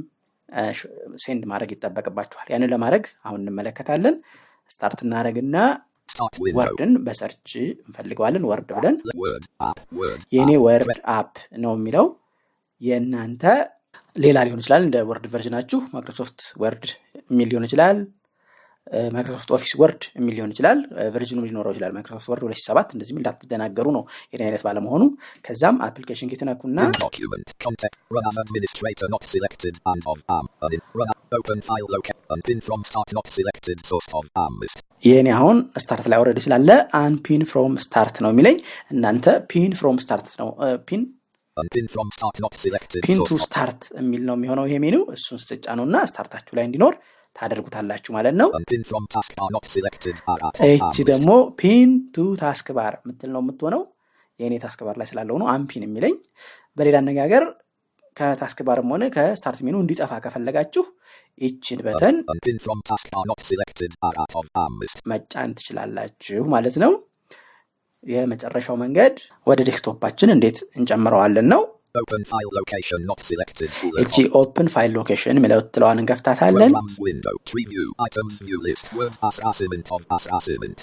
send 1.24 1.44
ማድረግ 1.52 1.70
ይጠበቅባችኋል። 1.74 2.48
ያንን 2.54 2.72
ለማድረግ 2.74 3.04
አሁን 3.26 3.40
እንመለከታለን። 3.44 4.16
start 4.72 5.00
እናደርግና. 5.06 5.56
Word 6.58 6.82
ን 6.82 6.94
በ 7.06 7.17
search 7.17 7.50
እንፈልገዋለን። 7.84 8.44
Word 8.50 8.70
ብለን 8.78 8.96
የእኔ. 10.32 10.52
Word 10.66 10.90
app 11.16 11.34
ነው 11.64 11.74
የሚለው 11.78 12.08
የእናንተ 12.82 13.44
ሌላ 14.16 14.38
ሊሆን 14.46 14.62
ይችላል። 14.62 14.84
እንደ 14.88 14.98
Word 15.10 15.26
version 15.34 15.57
ኣችሁ 15.57 15.80
Microsoft 15.94 16.40
Word 16.64 16.86
የሚል 17.30 17.48
ሊሆን 17.52 17.68
ይችላል። 17.68 18.00
Microsoft 19.14 19.50
Office 19.56 19.72
Word 19.80 20.02
የሚል 20.18 20.34
ሊሆን 20.38 20.52
ይችላል። 20.54 20.80
version 21.14 21.34
ኡ 21.34 21.40
ሊኖረው 21.46 21.72
ይችላል። 21.74 21.92
Microsoft 21.96 22.30
Word 22.32 22.44
ሁለት 22.46 22.58
ሺህ 22.60 22.66
ሰባት 22.70 22.90
እንደዚህ 22.96 23.12
የሚል 23.14 23.22
እንዳትደናገሩ 23.24 23.88
ነው 23.98 24.04
የኔ 24.34 24.42
አይነት 24.48 24.64
ባለመሆኑ። 24.68 25.04
ከዛም 25.46 25.78
application 25.88 26.30
key 26.32 26.43
ትነኩና. 26.43 26.80
የእኔ 35.04 35.30
አሁን 35.38 35.58
start 35.82 36.06
ላይ 36.12 36.20
Word 36.22 36.40
ስላለ 36.46 36.70
unpin 37.00 37.44
from 37.52 37.74
start 37.86 38.18
ነው 38.24 38.32
የሚለኝ። 38.34 38.58
እናንተ 38.94 39.26
pin 39.52 39.72
from 39.80 39.98
start 40.04 40.30
ነው 40.42 40.50
pin 40.88 41.02
pin 43.06 43.18
to 43.30 43.38
start 43.44 43.82
የሚል 44.00 44.22
ነው 44.28 44.36
የሚሆነው 44.38 44.66
ይሄ 44.68 44.76
ሜኑ። 44.84 44.98
እሱን 45.16 45.40
ስትጫኑ 45.42 45.80
እና 45.88 45.98
start 46.12 46.29
ኣችሁ 46.29 46.54
ላይ 46.58 46.66
እንዲኖር 46.68 46.94
ታደርጉታላችሁ 47.36 48.12
ማለት 48.14 48.36
ነው። 48.42 48.50
of 48.52 49.68
ይቺ 50.68 50.80
am 50.80 50.92
list. 50.92 51.10
ደግሞ 51.12 51.30
pin 51.60 51.90
to 52.16 52.28
taskbar 52.42 52.94
የምትል 53.00 53.30
ነው 53.36 53.42
የምትሆነው። 53.44 53.84
የእኔ 54.40 54.54
taskbar 54.64 54.96
ላይ 55.02 55.08
ስላለው 55.12 55.36
ነው 55.42 55.48
unpin 55.54 55.84
የሚለኝ። 55.88 56.16
በሌላ 56.78 56.98
አነጋገር 57.04 57.44
ከ 58.18 58.27
taskbar 58.27 58.60
ም 58.68 58.90
ሆነ 58.94 59.04
ከ 59.16 59.28
start 59.28 59.60
menu 59.66 59.76
እንዲጠፋ 59.84 60.12
ከፈለጋችሁ 60.24 60.84
ይችን 61.42 61.80
button. 61.86 62.16
መጫን 65.12 65.52
ትችላላችሁ 65.58 66.42
ማለት 66.56 66.76
ነው። 66.84 66.92
የመጨረሻው 68.04 68.76
መንገድ 68.84 69.16
ወደ 69.48 69.60
desktop 69.68 70.01
ኣችን 70.01 70.34
እንዴት 70.36 70.60
እንጨምረዋለን 70.78 71.48
ነው። 71.54 71.62
Open 71.96 72.24
file 72.24 72.52
location 72.54 73.00
not 73.06 73.20
selected. 73.30 73.70
Bullet 73.82 74.02
እቺ 74.04 74.16
open 74.40 74.68
file 74.74 74.92
location 74.98 75.38
assessment 79.30 79.88
of 79.96 80.02
assessment. 80.18 80.78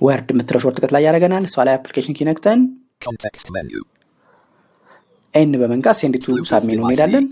Word 0.00 0.28
የምትለው 0.34 0.60
shortcut 0.64 0.90
ላይ 0.96 1.02
ያደረገናል። 1.06 1.44
እሷ 1.48 1.56
ላይ 1.68 1.74
application 1.78 2.16
key 2.18 2.29
ነክተን. 2.29 2.60
N 5.34 5.52
በመንካት 5.62 5.96
send 6.02 6.18
to 6.18 6.26
submenu 6.52 6.80
እንሄዳለን። 6.86 7.26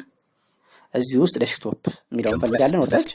እዚህ 0.94 1.16
ውስጥ 1.24 1.36
desktop 1.44 1.80
Compressed 1.84 2.34
እንፈልጋለን 2.34 2.80
ወደታች 2.84 3.10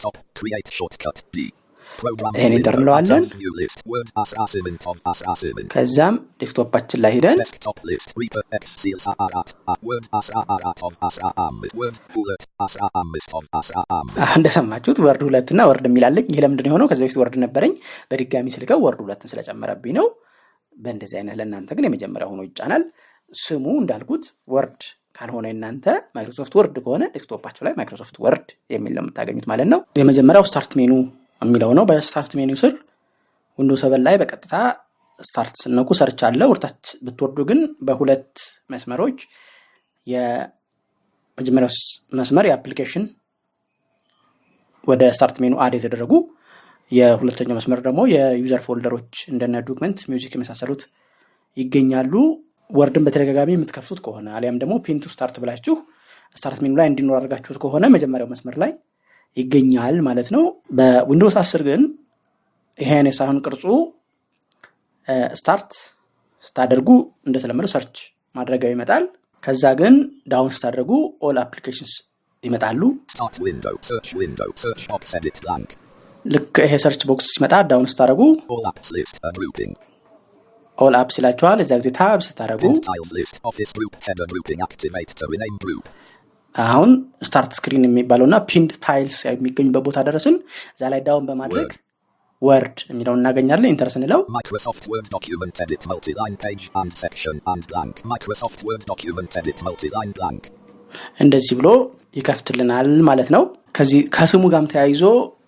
window. 2.00 2.32
enter 2.50 2.76
እንለዋለን።. 2.78 3.24
ከዛም 5.74 6.16
desktop 6.42 6.71
ኣችን 6.71 7.00
ላይ 7.04 7.12
ሄደን 7.18 7.40
እንደሰማችሁት 14.38 15.00
Word 15.06 15.24
ሁለት 15.28 15.50
እና 15.54 15.62
Word 15.70 15.86
የሚላለኝ 15.90 16.26
ይህ 16.30 16.42
ለምንድን 16.46 16.66
ነው 16.66 16.72
የሆነው? 16.72 16.90
ከዚህ 16.92 17.04
በፊት 17.06 17.20
Word 17.22 17.36
ነበረኝ 17.46 17.74
በድጋሚ 18.12 18.48
ስልከው 18.56 18.82
Word 18.86 19.02
ሁለትን 19.06 19.32
ስለጨመረብኝ 19.34 19.94
ነው። 20.00 20.08
በእንደዚህ 20.76 21.18
አይነት 21.20 21.36
ለእናንተ 21.40 21.70
ግን 21.78 21.88
የመጀመሪያ 21.88 22.26
ሆኖ 22.32 22.42
ይጫናል። 22.48 22.84
ስሙ 23.40 23.66
እንዳልኩት 23.82 24.26
Word 24.54 24.82
ካልሆነ 25.18 25.48
እናንተ 25.54 25.86
Microsoft 26.16 26.54
Word 26.58 26.76
ከሆነ 26.84 27.04
desktop 27.16 27.40
ኣችሁ 27.40 27.64
ላይ 27.68 27.74
Microsoft 27.78 28.18
Word 28.26 28.50
የሚል 28.70 28.94
ነው 28.98 29.04
የምታገኙት 29.04 29.46
ማለት 29.52 29.68
ነው። 29.74 29.80
የመጀመሪያው 30.00 30.46
start 30.50 30.74
menu 30.80 30.94
የሚለው 31.42 31.72
ነው። 31.78 31.86
በ 31.90 32.02
start 32.02 32.32
menu 32.40 32.52
ስር 32.62 32.74
Windows 33.60 33.74
seven 33.82 34.02
ላይ 34.08 34.16
በቀጥታ 34.22 34.56
start 35.20 35.56
ስትነኩ 35.62 35.90
search 36.00 36.20
አለ። 36.28 36.42
ወደታች 36.52 36.82
ብትወርዱ 37.06 37.40
ግን 37.50 37.60
በሁለት 37.88 38.34
መስመሮች 38.70 39.20
የመጀመሪያው 40.08 41.72
መስመር 42.14 42.46
የ 42.50 42.58
application 42.58 43.06
ወደ 44.84 45.04
start 45.16 45.38
menu 45.44 45.54
add 45.64 45.74
የተደረጉ 45.78 46.14
የሁለተኛው 46.92 47.58
መስመር 47.58 47.80
ደግሞ 47.86 48.02
የ 48.12 48.29
user 48.29 48.62
folder 48.66 48.96
ኦች 48.96 49.16
እንደነ 49.32 49.56
document፣ 49.70 50.00
music 50.10 50.36
የመሳሰሉት 50.36 50.84
ይገኛሉ። 51.58 52.14
Word 52.70 52.92
ን 52.92 53.04
በተደጋጋሚ 53.06 53.50
የምትከፍቱት 53.56 54.00
ከሆነ 54.06 54.28
አሊያም 54.38 54.60
ደግሞ 54.62 54.74
pin 54.86 54.97
to 54.97 55.04
start 55.14 55.36
ብላችሁ 55.42 55.76
start 56.38 56.60
menu 56.64 56.74
ላይ 56.80 56.88
እንዲኖር 56.90 57.16
አድርጋችሁት 57.20 57.58
ከሆነ 57.64 57.86
መጀመሪያው 57.94 58.30
መስመር 58.32 58.56
ላይ 58.64 58.72
ይገኛል 59.38 59.96
ማለት 60.08 60.30
ነው። 60.36 60.44
በ 60.78 60.91
Windows 60.91 61.36
አስር 61.42 61.62
ግን 61.68 61.82
ይሄ 62.80 62.90
አይነት 62.98 63.16
ሳይሆን 63.20 63.40
ቅርጹ 63.46 63.64
start 65.40 65.72
ስታደርጉ 66.46 66.90
እንደተለመደው 67.28 67.72
search 67.76 67.98
ማድረጊያው 68.36 68.74
ይመጣል። 68.76 69.04
ከዛ 69.44 69.64
ግን 69.82 69.96
down 70.32 70.52
ስታደርጉ 70.58 70.92
all 71.22 71.38
applications 71.44 71.94
ይመጣሉ።. 72.44 72.82
ልክ 76.26 76.56
ይሄ 76.66 76.74
search 76.84 77.02
box 77.10 77.28
ሲመጣ 77.36 77.54
down 77.72 77.88
ስታደርጉ 77.94 78.22
All 78.50 78.66
apps 78.72 78.90
list. 78.96 79.16
A 79.24 79.32
grouping. 79.32 79.74
All 80.78 80.96
apps 81.00 81.16
ይላችኋል። 81.20 81.60
እዚያ 81.64 81.78
ጊዜ 81.82 81.90
tab 82.00 82.20
ስታደርጉ 82.26 82.64
አሁን 86.58 86.92
start 87.28 87.52
screen 87.58 87.84
የሚባለውና 87.88 88.36
pinned 88.50 88.72
tiles 88.86 89.18
የሚገኙበት 89.28 89.84
ቦታ 89.88 89.98
ደረስን። 90.08 90.36
እዛ 90.76 90.82
ላይ 90.94 91.02
down 91.08 91.26
በማድረግ 91.30 91.70
Word 92.42 92.78
የሚለውን 92.92 93.20
እናገኛለን። 93.22 93.70
enter 93.72 93.90
ስንለው 93.94 94.20
Microsoft 94.38 94.84
Word 94.92 95.06
document 95.16 95.56
edit 95.66 95.82
multi-line 95.92 96.38
page 96.44 96.64
and 96.80 96.92
section 97.04 97.36
and 97.52 97.62
blank. 97.72 97.94
Microsoft 98.14 98.60
Word 98.68 98.82
document 98.92 99.32
edit 99.42 99.60
multi-line 99.68 100.14
blank. 100.20 100.42
እንደዚህ 101.24 101.54
ብሎ 101.60 101.68
ይከፍትልናል 102.18 102.90
ማለት 103.10 103.30
ነው። 103.36 103.44
ከዚህ 103.78 104.00
ከስሙ 104.16 104.44
ጋርም 104.54 104.68
ተያይዞ 104.74 105.04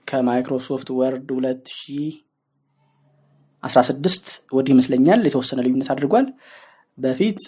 ከ 0.10 0.24
Microsoft 0.24 0.88
Word 1.00 1.28
2016 1.36 4.26
ወዲህ 4.58 4.72
ይመስለኛል 4.76 5.20
የተወሰነ 5.28 5.60
ልዩነት 5.66 5.90
አድርጓል። 5.94 6.28
በፊት 6.98 7.40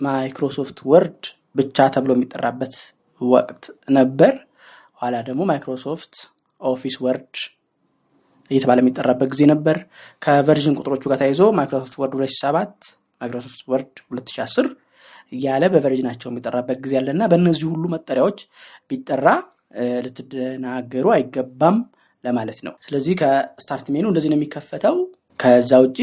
Microsoft 0.00 0.78
Word 0.92 1.22
ብቻ 1.54 1.86
ተብሎ 1.94 2.10
የሚጠራበት 2.16 2.74
ወቅት 3.20 3.64
ነበር። 3.96 4.34
ኋላ 5.00 5.16
ደግሞ 5.28 5.42
Microsoft 5.50 6.14
Office 6.60 6.96
Word 7.04 7.34
እየተባለ 8.50 8.78
የሚጠራበት 8.82 9.28
ጊዜ 9.32 9.42
ነበር። 9.52 9.76
ከ 10.22 10.34
version 10.34 10.76
ቁጥሮቹ 10.80 11.02
ጋር 11.10 11.18
ተያይዞ 11.22 11.42
Microsoft 11.58 11.94
Word 12.02 12.14
2007 12.18 12.90
Microsoft 13.20 13.60
Word 13.72 13.94
2010 14.10 14.68
እያለ 15.32 15.64
በ 15.74 15.81
version 15.81 16.04
ኣቸው 16.04 16.28
የሚጠራበት 16.30 16.78
ጊዜ 16.84 16.94
አለ 17.00 17.08
እና 17.14 17.26
በእነዚህ 17.32 17.66
ሁሉ 17.72 17.84
መጠሪያዎች 17.94 18.40
ቢጠራ 18.90 19.26
ልትደናገሩ 20.06 21.06
አይገባም 21.14 21.76
ለማለት 22.24 22.58
ነው። 22.66 22.74
ስለዚህ 22.86 23.14
ከ 23.20 23.39
start 23.39 23.86
menu 23.94 24.06
እንደዚህ 24.10 24.30
ነው 24.32 24.38
የሚከፈተው። 24.38 24.96
ከዛ 25.40 25.72
ውጭ 25.84 25.98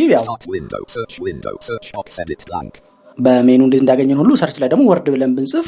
በሜኑ 3.20 3.62
እንዴት 3.68 3.82
እንዳገኘን 3.84 4.20
ሁሉ 4.22 4.32
search 4.42 4.58
ላይ 4.62 4.70
ደግሞ 4.72 4.84
word 4.92 5.08
ብለን 5.14 5.32
ብንጽፍ 5.38 5.68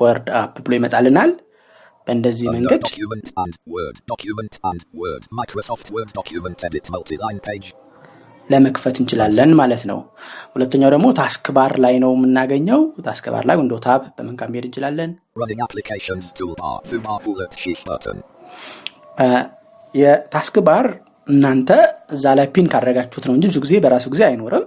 Word 0.00 0.28
app 0.40 0.54
ብሎ 0.64 0.72
ይመጣልናል። 0.78 1.32
በእንደዚህ 2.06 2.46
መንገድ. 2.54 2.82
ለመክፈት 8.48 8.96
እንችላለን 9.00 9.50
ማለት 9.60 9.82
ነው። 9.90 9.98
ሁለተኛው 10.54 10.90
ደግሞ 10.94 11.06
task 11.18 11.46
bar 11.56 11.72
ላይ 11.84 11.94
ነው 12.02 12.10
የምናገኘው። 12.16 12.80
task 13.06 13.26
bar 13.34 13.44
ላይ 13.50 13.56
window 13.60 13.74
tab 13.86 14.02
በመንካት 14.16 14.48
መሄድ 14.52 14.66
እንችላለን። 14.68 15.12
የ 19.94 20.15
task 20.15 20.56
bar 20.68 20.86
እናንተ 21.28 21.70
እዛ 22.10 22.24
ላይ 22.38 22.46
pin 22.54 22.66
ካደረጋችሁት 22.72 23.24
ነው 23.28 23.34
እንጂ 23.36 23.44
ብዙ 23.50 23.58
ጊዜ 23.64 23.74
በራሱ 23.84 24.06
ጊዜ 24.14 24.22
አይኖርም። 24.28 24.64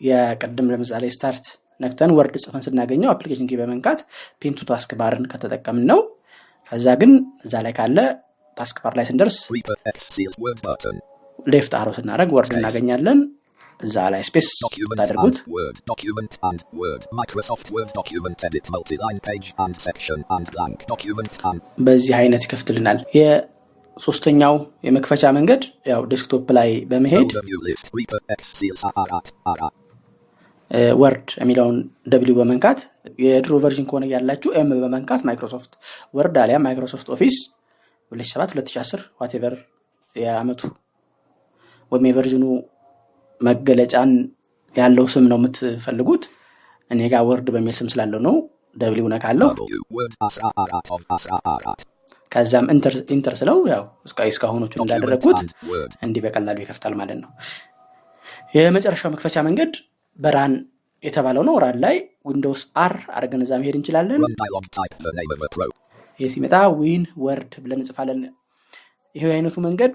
የቅድም 0.00 0.68
ለምሳሌ 0.72 1.04
start 1.16 1.44
ነክተን 1.80 2.10
Word 2.16 2.34
ጽፈን 2.44 2.62
ስናገኘው 2.66 3.10
application 3.12 3.48
key 3.50 3.56
በመንካት 3.60 4.00
pin 4.42 4.52
to 4.52 4.58
task 4.70 4.90
bar 5.00 5.14
ን 5.14 5.24
ከተጠቀምን 5.32 5.86
ነው። 5.90 6.00
ከዛ 6.72 6.86
ግን 7.00 7.12
እዛ 7.46 7.54
ላይ 7.66 7.72
ካለ 7.78 7.98
task 8.56 8.76
bar 8.84 8.94
ላይ 8.98 9.06
ስንደርስ. 9.08 9.36
left 11.46 11.72
arrow 11.78 11.88
ስናደረግ 11.96 12.30
Word. 12.36 12.52
እናገኛለን 12.58 13.18
እዛ 13.80 13.96
ላይ 14.12 14.22
space 14.26 14.48
ታደርጉት 14.98 15.36
በዚህ 21.86 22.14
አይነት 22.20 22.44
ይከፍትልናል 22.46 22.98
የሶስተኛው 23.96 24.54
የመክፈቻ 24.86 25.24
መንገድ 25.36 25.62
ያው 25.90 26.02
desktop 26.12 26.46
ላይ 26.58 26.70
በመሄድ. 26.90 27.28
Word 31.00 31.28
የሚለውን 31.40 31.76
W 32.12 32.36
በመንካት 32.38 32.78
የድሮ 33.24 33.54
version 33.64 33.86
ከሆነ 33.88 34.04
ያላችሁ 34.12 34.50
M 34.58 34.70
በመንካት 34.82 35.20
Microsoft 35.28 35.72
Word 36.14 36.36
አሊያም 36.42 36.64
Microsoft 36.66 37.08
Office 37.14 37.36
2007 38.12 38.54
2010 38.54 39.04
whatever 39.22 39.54
የአመቱ 40.16 40.62
ወይም 41.92 42.06
የ 42.08 42.14
version 42.14 42.38
ኡ 42.38 42.44
መገለጫን 43.40 44.10
ያለው 44.74 45.06
ስም 45.14 45.26
ነው 45.32 45.38
የምትፈልጉት 45.40 46.24
እኔ 46.90 47.00
ጋር 47.12 47.22
Word 47.30 47.48
በሚል 47.54 47.76
ስም 47.78 47.90
ስላለው 47.94 48.22
ነው 48.26 48.36
W 48.76 49.08
ነካለው 49.12 49.50
ከዛም 52.34 52.66
enter 53.14 53.34
ስለው 53.40 53.58
ያው 53.72 53.82
እስካ- 54.06 54.28
እስካሁኖቹ 54.30 54.72
Word. 55.68 55.90
እንዲህ 56.04 56.22
በቀላሉ 56.24 56.56
ይከፍታል 56.62 56.94
ማለት 57.00 57.18
ነው። 57.22 57.30
የመጨረሻው 58.54 59.10
መክፈቻ 59.14 59.36
መንገድ 59.48 59.72
በ 60.18 60.32
run 60.32 60.54
የተባለው 61.04 61.42
ነው። 61.48 61.54
run 61.62 61.76
ላይ 61.84 61.96
Windows 62.28 62.62
R 62.82 62.94
አድርገን 63.16 63.42
እዛ 63.44 63.52
መሄድ 63.60 63.76
እንችላለን. 63.78 64.20
ይህ 66.20 66.28
ሲመጣ 66.34 66.54
winword 66.78 67.52
ብለን 67.62 67.80
እንጽፋለን። 67.80 68.20
ይህ 69.14 69.24
አይነቱ 69.32 69.56
መንገድ 69.64 69.94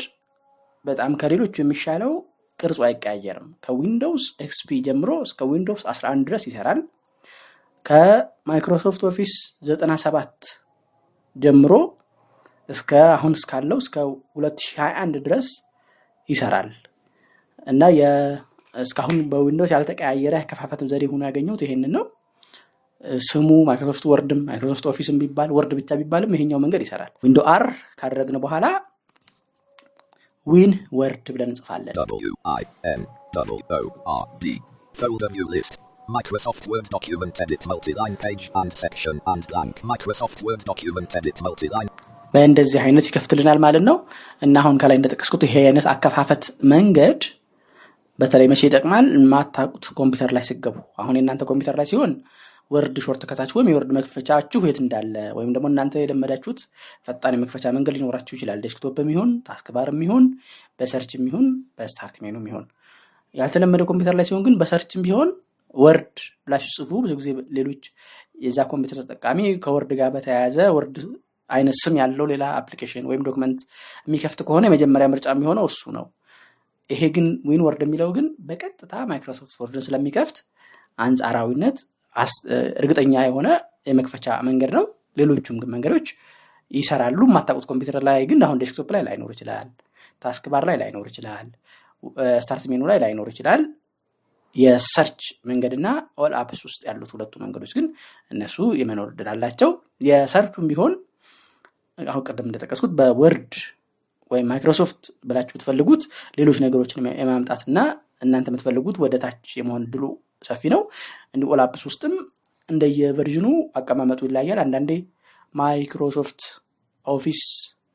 በጣም 0.85 1.11
ከሌሎቹ 1.21 1.55
የሚሻለው 1.61 2.11
ቅርጹ 2.59 2.79
አይቀያየርም። 2.87 3.49
ከ 3.65 3.78
Windows 3.78 4.23
XP 4.45 4.69
ጀምሮ 4.85 5.11
እስከ 5.25 5.47
Windows 5.51 5.83
11 5.91 6.25
ድረስ 6.27 6.43
ይሰራል። 6.49 6.79
ከ 7.85 8.07
Microsoft 8.07 9.01
Office 9.09 9.33
97 9.67 10.49
ጀምሮ 11.35 11.73
እስከ 12.73 12.91
አሁን 13.15 13.33
እስካለው 13.39 13.77
እስከ 13.83 13.95
2021 14.41 15.19
ድረስ 15.27 15.47
ይሰራል 16.29 16.69
እና 17.71 17.81
እስካሁን 18.75 19.17
በ 19.31 19.40
Windows 19.40 19.71
ያልተቀያየረ 19.75 20.33
ያከፋፈትም 20.41 20.89
ዘዴ 20.91 21.03
ሆኖ 21.11 21.21
ያገኘሁት 21.29 21.61
ይሄንን 21.65 21.93
ነው 21.97 22.05
ስሙ 23.29 23.49
Microsoft 23.69 24.05
Word 24.11 24.30
ም 24.30 24.39
Microsoft 24.49 24.85
Office 24.91 25.11
ም 25.11 25.17
ቢባል 25.21 25.49
Word 25.57 25.71
ብቻ 25.79 25.97
ቢባልም 25.99 26.33
ይሄኛው 26.35 26.59
መንገድ 26.65 26.81
ይሰራል 26.85 27.11
window 27.25 27.39
R 27.53 27.65
ካደረግን 27.99 28.37
በኋላ 28.45 28.65
winword 30.47 31.27
ብለን 31.35 31.51
እንጽፋለን. 31.53 31.95
Microsoft 36.17 36.63
Word 36.71 36.85
document 36.89 37.35
edit 37.43 37.63
multi-line 37.71 38.15
page 38.23 38.43
and 38.59 38.71
section 38.83 39.15
and 39.31 39.43
blank. 39.49 39.73
Microsoft 39.91 40.39
Word 40.45 40.61
document 40.71 41.09
edit 41.19 41.37
multi-line. 41.47 41.91
በእንደዚህ 42.33 42.79
አይነት 42.83 43.05
ይከፍትልናል 43.09 43.59
ማለት 43.65 43.83
ነው። 43.87 43.97
እና 44.41 44.55
አሁን 44.63 44.75
ከላይ 44.81 44.97
እንደጠቀስኩት 44.99 45.43
ይሄ 45.47 45.55
አይነት 45.63 45.85
አከፋፈት 45.93 46.43
መንገድ 46.73 47.21
በተለይ 48.19 48.47
መቼ 48.51 48.61
ይጠቅማል? 48.67 49.05
የማታውቁት 49.17 49.85
ኮምፒውተር 49.99 50.31
ላይ 50.35 50.43
ስገቡ 50.49 50.75
አሁን 51.01 51.15
የእናንተ 51.17 51.43
ኮምፒውተር 51.49 51.75
ላይ 51.79 51.87
ሲሆን 51.91 52.13
Word 52.71 52.95
shortcut 53.03 53.21
ኣች 53.29 53.51
ወይም 53.55 53.69
የ 53.71 53.78
Word 53.78 53.91
መክፈቻችሁ 53.97 54.59
የት 54.67 54.79
እንዳለ 54.81 55.15
ወይም 55.37 55.51
ደግሞ 55.55 55.67
እናንተ 55.71 55.93
የለመዳችሁት 56.01 56.59
ፈጣን 57.07 57.35
የመክፈቻ 57.35 57.71
መንገድ 57.75 57.95
ሊኖራችሁ 57.97 58.33
ይችላል። 58.37 58.59
desktop 58.65 58.97
የሚሆን 59.03 59.29
taskbar 59.47 59.87
የሚሆን 59.93 60.25
በ 60.79 60.88
search 60.88 61.13
የሚሆን 61.17 61.45
በ 61.77 61.89
start 61.89 62.17
menu 62.23 62.35
የሚሆን። 62.41 62.65
ያልተለመደ 63.35 63.81
ኮምፒውተር 63.89 64.15
ላይ 64.19 64.27
ሲሆን 64.29 64.43
ግን 64.45 64.55
በ 64.61 64.69
search 64.69 64.93
ም 64.93 65.01
ቢሆን 65.07 65.31
Word 65.75 66.13
ብላችሁ 66.45 66.69
ጽፉ። 66.77 66.91
ብዙ 67.03 67.13
ጊዜ 67.19 67.29
ሌሎች 67.57 67.83
የዛ 68.43 68.59
ኮምፒውተር 68.71 68.99
ተጠቃሚ 69.03 69.39
ከ 69.63 69.73
Word 69.73 69.91
ጋር 69.99 70.09
በተያያዘ 70.15 70.57
Word 70.77 70.95
አይነት 71.49 71.75
ስም 71.81 71.95
ያለው 72.01 72.25
ሌላ 72.31 72.45
application 72.59 73.05
ወይም 73.09 73.21
document 73.27 73.59
የሚከፍት 74.07 74.39
ከሆነ 74.47 74.65
የመጀመሪያ 74.69 75.07
ምርጫ 75.13 75.27
የሚሆነው 75.33 75.67
እሱ 75.71 75.83
ነው። 75.97 76.05
ይሄ 76.89 77.01
ግን 77.15 77.27
winword 77.65 77.81
የሚለው 77.85 78.09
ግን 78.15 78.27
በቀጥታ 78.47 78.93
Microsoft 79.09 79.55
Word 79.61 79.76
ን 79.76 79.83
ስለሚከፍት 79.87 80.37
አንጻራዊነት 80.99 81.77
እርግጠኛ 82.81 83.13
የሆነ 83.27 83.47
የመክፈቻ 83.89 84.27
መንገድ 84.47 84.71
ነው። 84.77 84.85
ሌሎቹም 85.17 85.57
መንገዶች 85.73 86.07
ይሰራሉ። 86.71 87.19
የማታውቁት 87.27 87.67
ኮምፒውተር 87.69 88.03
ላይ 88.07 88.19
ግን 88.29 88.39
አሁን 88.45 88.57
desktop 88.63 88.89
ላይ 88.95 89.01
ላይኖር 89.07 89.31
ይችላል። 89.35 89.67
task 90.21 90.45
bar 90.53 90.63
ላይ 90.69 90.77
ላይኖር 90.81 91.05
ይችላል። 91.11 91.47
start 92.43 92.65
menu 92.71 92.83
ላይ 92.89 92.97
ላይኖር 93.03 93.27
ይችላል። 93.31 93.61
የ 94.55 94.72
search 94.72 95.21
መንገድና 95.45 95.87
all 96.17 96.33
apps 96.39 96.61
ውስጥ 96.67 96.81
ያሉት 96.87 97.11
ሁለቱ 97.15 97.33
መንገዶች 97.43 97.71
ግን 97.77 97.85
እነሱ 98.31 98.57
የመኖር 98.79 99.09
እድል 99.13 99.29
የ 100.01 100.12
search 100.12 100.45
ኡም 100.45 100.67
ቢሆን 100.71 100.93
አሁን 102.07 102.23
ቀደም 102.27 102.47
እንደጠቀስኩት 102.49 102.91
በ 102.99 103.17
Word 103.17 103.53
ወይም 104.31 104.47
ማይክሮሶፍት 104.51 104.99
ብላችሁ 105.25 105.53
ብትፈልጉት 105.55 106.01
ሌሎች 106.39 106.57
ነገሮችን 106.65 106.99
የማምጣትና 107.21 107.77
እናንተ 108.21 108.47
የምትፈልጉት 108.51 108.97
ወደ 109.03 109.15
ታች 109.23 109.47
የመሆን 109.59 109.83
እድሉ 109.93 110.03
ሰፊ 110.45 110.61
ነው። 110.73 110.81
እንዲ 111.33 111.43
all 111.51 111.61
apps 111.63 111.83
ውስጥም 111.89 112.13
እንደየ 112.69 113.06
version 113.06 113.38
ኑ 113.38 113.47
አቀማመጡ 113.79 114.19
ይለያል 114.27 114.59
አንዳንዴ 114.65 114.91
Microsoft 115.55 116.41
Office 117.07 117.41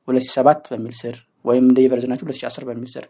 2007 0.08 0.70
በሚል 0.72 0.94
ስር 1.02 1.16
ወይም 1.44 1.64
እንደየ 1.70 1.91
version 1.91 2.08
ናችሁ 2.08 2.26
2010 2.28 2.66
በሚል 2.68 2.90
ስር 2.94 3.04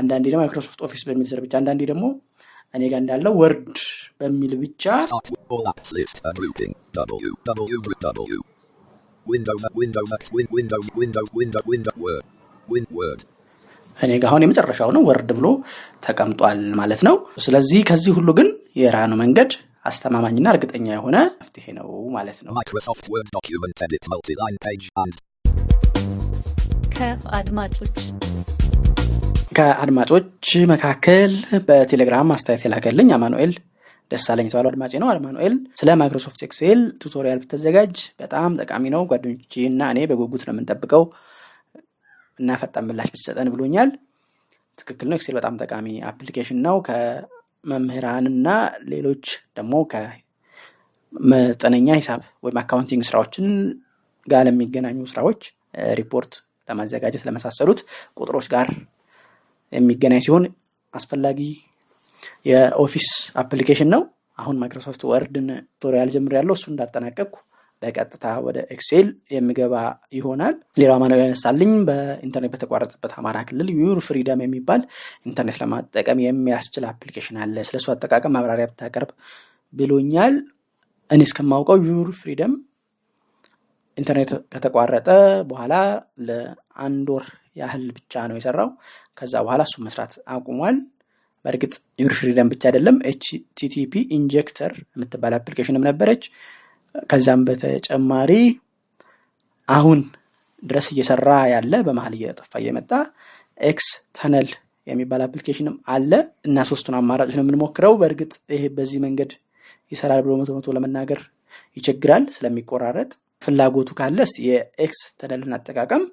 አንዳንዴ 0.00 0.24
ደግሞ 0.30 0.42
Microsoft 0.44 0.80
Office 0.86 1.02
በሚል 1.08 1.26
ስር 1.30 1.40
ብቻ 1.44 1.54
አንዳንዴ 1.60 1.82
ደግሞ 1.92 2.04
እኔ 2.74 2.82
ጋር 2.92 3.00
እንዳለው 3.02 3.32
Word 3.40 3.76
በሚል 4.20 4.52
ብቻ 4.62 4.84
Window 9.26 9.56
window 9.74 10.02
window 10.32 10.78
window 10.90 11.22
window 11.32 11.62
window 11.64 11.94
word. 11.96 12.24
Win 12.68 12.84
word. 12.90 13.20
እኔ 13.96 14.10
ጋር 14.22 14.28
አሁን 14.30 14.42
የመጨረሻው 14.44 14.88
ነው 14.94 15.02
Word 15.08 15.28
ብሎ 15.36 15.46
ተቀምጧል 16.06 16.60
ማለት 16.80 17.00
ነው 17.06 17.16
ስለዚህ 17.44 17.80
ከዚህ 17.90 18.12
ሁሉ 18.18 18.30
ግን 18.38 18.48
የ 18.80 18.89
run 18.89 19.03
ኡ 19.03 19.12
መንገድ 19.20 19.50
አስተማማኝና 19.84 20.46
እርግጠኛ 20.54 20.86
የሆነ 20.94 21.16
መፍትሄ 21.40 21.66
ነው 21.78 21.88
ማለት 22.16 22.38
ነው 22.46 22.52
ከአድማጮች 26.96 27.96
ከአድማጮች 29.58 30.48
መካከል 30.72 31.32
በቴሌግራም 31.68 32.32
አስተያየት 32.36 32.64
የላከልኝ 32.66 33.10
አማኑኤል 33.16 33.52
ደሳለኝ 34.10 34.46
የተባለው 34.48 34.70
አድማጭ 34.72 34.92
ነው። 35.02 35.08
አማኑኤል 35.12 35.54
ስለ 35.80 35.90
Microsoft 36.00 36.40
Excel 36.46 36.80
tutorial 37.02 37.38
ብትዘጋጅ 37.42 37.94
በጣም 38.20 38.50
ጠቃሚ 38.62 38.84
ነው። 38.94 39.02
ጓደኞቼ 39.10 39.54
እና 39.70 39.90
እኔ 39.92 40.00
በጉጉት 40.10 40.42
ነው 40.46 40.52
የምንጠብቀው 40.54 41.04
እና 42.38 42.56
ፈጣን 42.60 42.86
ምላሽ 42.88 43.08
ብትሰጠን 43.12 43.48
ብሎኛል። 43.54 43.90
ትክክል 44.78 45.06
ነው። 45.10 45.16
Excel 45.18 45.34
በጣም 45.38 45.54
ጠቃሚ 45.62 45.86
application 46.10 46.58
ነው። 46.66 46.76
ከመምህራንና 46.86 48.46
ሌሎች 48.92 49.24
ደግሞ 49.56 49.74
ከመጠነኛ 49.92 51.28
ሂሳብ 52.00 52.22
ወይም 52.44 52.58
accounting 52.62 53.02
ስራዎችን 53.08 53.46
ጋር 54.28 54.42
ለሚገናኙ 54.48 54.98
ስራዎች 55.10 55.40
ሪፖርት 56.00 56.32
ለማዘጋጀት 56.68 57.22
ለመሳሰሉት 57.26 57.80
ቁጥሮች 58.18 58.46
ጋር 58.52 58.68
የሚገናኝ 59.72 60.20
ሲሆን 60.26 60.44
አስፈላጊ 60.94 61.40
የ 62.46 62.61
Office 62.61 63.08
application 63.40 63.90
ነው። 63.94 64.02
አሁን 64.38 64.56
Microsoft 64.60 65.02
Word 65.10 65.35
ን 65.35 65.48
tutorial 65.74 66.08
ጀምር 66.14 66.32
ያለው 66.38 66.54
እሱ 66.56 66.64
እንዳጠናቀቅኩ 66.70 67.34
በቀጥታ 67.82 68.26
ወደ 68.44 68.58
Excel 68.74 69.06
የሚገባ 69.34 69.74
ይሆናል። 70.12 70.54
ሌላው 70.80 70.98
ማነው 71.02 71.18
ያነሳልኝ። 71.22 71.72
በኢንተርኔት 71.88 72.52
በተቋረጠበት 72.54 73.12
አማራ 73.18 73.38
ክልል 73.48 73.68
Your 73.78 73.98
Freedom 74.06 74.42
የሚባል 74.44 74.82
ኢንተርኔት 75.26 75.58
ለማጠቀም 75.62 76.22
የሚያስችል 76.24 76.84
application 76.90 77.38
አለ። 77.44 77.56
ስለሱ 77.68 77.86
አጠቃቀም 77.94 78.34
ማብራሪያ 78.36 78.68
ብታቀርብ 78.70 79.10
ብሎኛል። 79.74 80.36
እኔ 81.10 81.22
እስከማውቀው 81.28 81.78
Your 81.88 82.10
Freedom 82.20 82.52
ኢንተርኔት 83.98 84.30
ከተቋረጠ 84.52 85.08
በኋላ 85.50 85.74
ለአንድ 86.28 87.08
ወር 87.14 87.26
ያህል 87.56 87.84
ብቻ 87.96 88.22
ነው 88.30 88.36
የሰራው። 88.38 88.70
ከዛ 89.18 89.34
በኋላ 89.44 89.62
እሱ 89.68 89.76
መስራት 89.86 90.12
አቁሟል 90.34 90.76
በእርግጥ 91.44 91.72
Your 91.98 92.12
Freedom 92.18 92.50
ብቻ 92.52 92.62
አይደለም 92.68 92.96
HTTP 93.10 94.02
Injector 94.16 94.72
የምትባል 94.94 95.34
application 95.38 95.79
ም 95.79 95.86
ነበረች 95.88 96.22
ከዛም 97.10 97.40
በተጨማሪ 97.48 98.32
አሁን 99.68 100.00
ድረስ 100.62 100.86
እየሰራ 100.92 101.30
ያለ 101.52 101.74
በመሀል 101.86 102.14
እየጠፋ 102.18 102.52
እየመጣ 102.62 102.90
X 103.60 103.88
Tunnel 104.18 104.48
የሚባል 104.86 105.22
application 105.26 105.68
ም 105.68 105.76
አለ 105.94 106.12
እና 106.48 106.64
ሶስቱን 106.70 106.96
አማራጮች 106.98 107.36
ነው 107.38 107.44
የምንሞክረው 107.44 107.94
በእርግጥ 108.00 108.32
ይሄ 108.54 108.64
በዚህ 108.76 108.98
መንገድ 109.04 109.30
ይሰራል 109.92 110.20
ብሎ 110.24 110.32
መቶ 110.40 110.50
መቶ 110.56 110.74
ለመናገር 110.76 111.20
ይቸግራል 111.76 112.24
ስለሚቆራረጥ 112.36 113.10
ፍላጎቱ 113.42 113.90
ካለስ 113.98 114.32
የ 114.46 114.82
X 114.82 115.00
Tunnel 115.20 115.45
ን 115.45 115.54
አጠቃቀም 115.56 116.04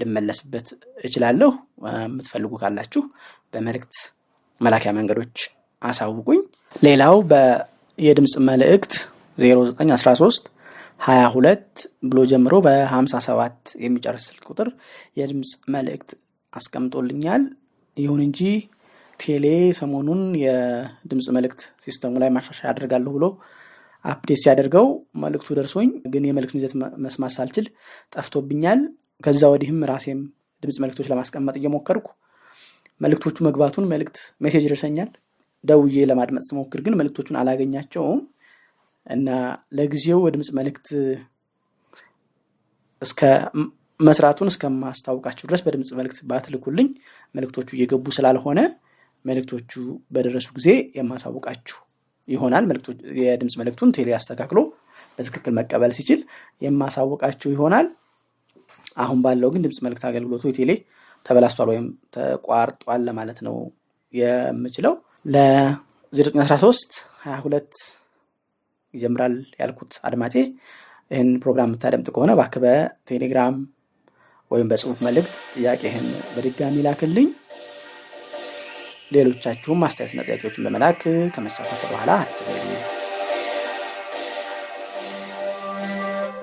ልመለስበት 0.00 0.68
እችላለሁ። 1.04 1.50
የምትፈልጉ 2.04 2.52
ካላችሁ 2.62 3.02
በመልእክት 3.52 3.96
መላኪያ 4.60 4.90
መንገዶች 4.96 5.36
አሳውቁኝ። 5.82 6.40
ሌላው 6.82 7.16
የድምፅ 7.98 8.34
መልእክት 8.48 8.92
0913 9.38 10.50
22 11.02 11.82
ብሎ 12.04 12.18
ጀምሮ 12.30 12.54
በ57 12.66 13.54
የሚጨርስ 13.84 14.24
ስልክ 14.28 14.44
ቁጥር 14.50 14.68
የድምፅ 15.18 15.52
መልእክት 15.74 16.10
አስቀምጦልኛል። 16.52 17.42
ይሁን 17.96 18.20
እንጂ 18.26 18.40
ቴሌ 19.20 19.46
ሰሞኑን 19.78 20.20
የድምፅ 20.42 21.26
መልእክት 21.36 21.62
ሲስተሙ 21.84 22.12
ላይ 22.22 22.30
ማሻሻያ 22.36 22.68
አደርጋለሁ 22.72 23.12
ብሎ 23.16 23.26
update 24.04 24.40
ሲያደርገው 24.42 24.86
መልእክቱ 25.22 25.48
ደርሶኝ 25.58 25.88
ግን 26.12 26.26
የመልእክቱን 26.28 26.60
ይዘት 26.60 26.74
መስማት 27.04 27.32
ሳልችል 27.36 27.66
ጠፍቶብኛል። 28.12 28.80
ከዛ 29.24 29.42
ወዲህም 29.52 29.80
ራሴም 29.90 30.20
ድምፅ 30.62 30.76
መልእክቶች 30.82 31.08
ለማስቀመጥ 31.12 31.54
እየሞከርኩ 31.58 32.06
መልእክቶቹ 33.00 33.36
መግባቱን 33.46 33.88
መልእክት 33.92 34.16
message 34.44 34.64
ይደርሰኛል። 34.66 35.10
ደውዬ 35.64 36.04
ለማድመጥ 36.10 36.44
ስሞክር 36.48 36.80
ግን 36.84 36.96
መልእክቶቹን 37.00 37.38
አላገኛቸውም 37.40 38.20
እና 39.06 39.28
ለጊዜው 39.76 40.20
የድምፅ 40.24 40.48
መልእክት 40.58 40.88
እስከ 43.02 43.20
መስራቱን 44.00 44.50
እስከማስታውቃችሁ 44.50 45.44
ድረስ 45.48 45.62
በድምፅ 45.64 45.90
መልእክት 45.98 46.18
ባትልኩልኝ 46.30 46.88
መልእክቶቹ 47.34 47.68
እየገቡ 47.76 48.06
ስላልሆነ 48.16 48.60
መልእክቶቹ 49.24 49.72
በደረሱ 50.12 50.48
ጊዜ 50.58 50.68
የማሳውቃችሁ 50.98 51.78
ይሆናል። 52.28 52.64
የድምፅ 53.20 53.54
መልእክቱን 53.60 53.92
ቴሌ 53.96 54.08
አስተካክሎ 54.18 54.58
በትክክል 55.18 55.52
መቀበል 55.58 55.92
ሲችል 55.96 56.20
የማሳውቃችሁ 56.64 57.48
ይሆናል። 57.54 57.86
አሁን 58.96 59.18
ባለው 59.24 59.50
ግን 59.54 59.64
ድምፅ 59.64 59.78
መልእክት 59.84 60.04
አገልግሎቱ 60.08 60.44
የቴሌ 60.48 60.70
ተበላስቷል 61.26 61.68
ወይም 61.70 61.86
ተቋርጧል 62.14 63.02
ለማለት 63.08 63.38
ነው 63.46 63.56
የምችለው። 64.14 64.94
ለ913 65.32 66.94
22 67.24 67.82
ይጀምራል 68.94 69.34
ያልኩት 69.60 69.92
አድማጬ 70.06 70.34
ይህን 71.10 71.30
ፕሮግራም 71.42 71.68
የምታደምጥ 71.70 72.08
ከሆነ 72.14 72.30
እባክህ 72.36 72.62
በቴሌግራም 72.64 73.54
ወይም 74.50 74.70
በጽሁፍ 74.70 74.98
መልእክት 75.06 75.34
ጥያቄህን 75.54 76.06
በድጋሚ 76.34 76.76
ላክልኝ። 76.86 77.28
ሌሎቻችሁም 79.12 79.84
አስተያየትና 79.86 80.24
ጥያቄዎችን 80.28 80.64
በመላክ 80.66 81.00
ከመሳተፍ 81.34 81.82
ወደኋላ 81.84 82.10
አትበሉ። 82.22 82.68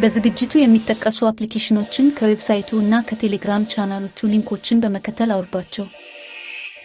በዝግጅቱ 0.00 0.52
የሚጠቀሱ 0.60 1.20
application 1.28 1.82
ኖችን 1.82 2.12
ከዌብሳይቱ 2.18 2.70
እና 2.82 2.94
ከቴሌግራም 3.08 3.68
ቻናሎቹ 3.74 4.28
link 4.32 4.52
ኦችን 4.52 4.82
በመከተል 4.82 5.32
አውርዷቸው። 5.36 5.86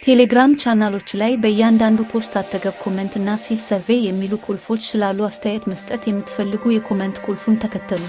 ቴሌግራም 0.02 0.52
ቻናሎቹ 0.62 1.08
ላይ 1.20 1.32
በእያንዳንዱ 1.42 2.00
post 2.12 2.32
አጠገብ 2.40 2.74
comment 2.82 3.12
እና 3.18 3.36
fill 3.42 3.60
survey 3.66 4.00
የሚሉ 4.06 4.32
ቁልፎች 4.46 4.82
ስላሉ 4.88 5.18
አስተያየት 5.26 5.64
መስጠት 5.72 6.02
የምትፈልጉ 6.08 6.72
የ 6.72 6.82
comment 6.82 7.18
ቁልፉን 7.26 7.58
ተከተሉ። 7.64 8.02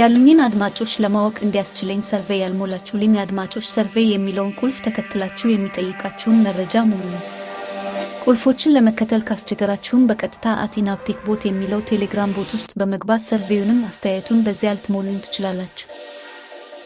ያሉኝን 0.00 0.44
አድማጮች 0.46 0.92
ለማወቅ 1.04 1.36
እንዲያስችለኝ 1.46 2.00
survey 2.10 2.40
ያልሞላችሁልኝ 2.44 3.14
አድማጮች 3.24 3.66
survey 3.72 4.08
የሚለውን 4.12 4.54
ቁልፍ 4.60 4.78
ተከትላችሁ 4.86 5.50
የሚጠይቃችሁን 5.50 6.40
መረጃ 6.46 6.84
ሙሉ። 6.90 7.10
ቁልፎችን 8.24 8.74
ለመከተል 8.76 9.22
ካስቸገራችሁም 9.28 10.08
በቀጥታ 10.08 10.56
at 10.64 10.73
ኢናብቴክ 10.73 11.20
bot 11.26 11.44
የሚለው 11.46 11.86
ቴሌግራም 11.90 12.34
bot 12.36 12.50
ውስጥ 12.56 12.72
በመግባት 12.80 13.22
survey 13.28 13.54
ኡንም 13.54 13.80
አስተያየቱን 13.90 14.44
በዚያ 14.46 14.74
ልትሞሉን 14.76 15.22
ትችላላችሁ። 15.24 15.88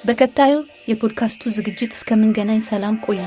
በቀጣዩ 0.04 0.54
የፖድካስቱ 0.88 1.52
ዝግጅት 1.56 1.92
እስከምንገናኝ 1.94 2.62
ሰላም 2.68 2.96
ቆዩ። 3.06 3.20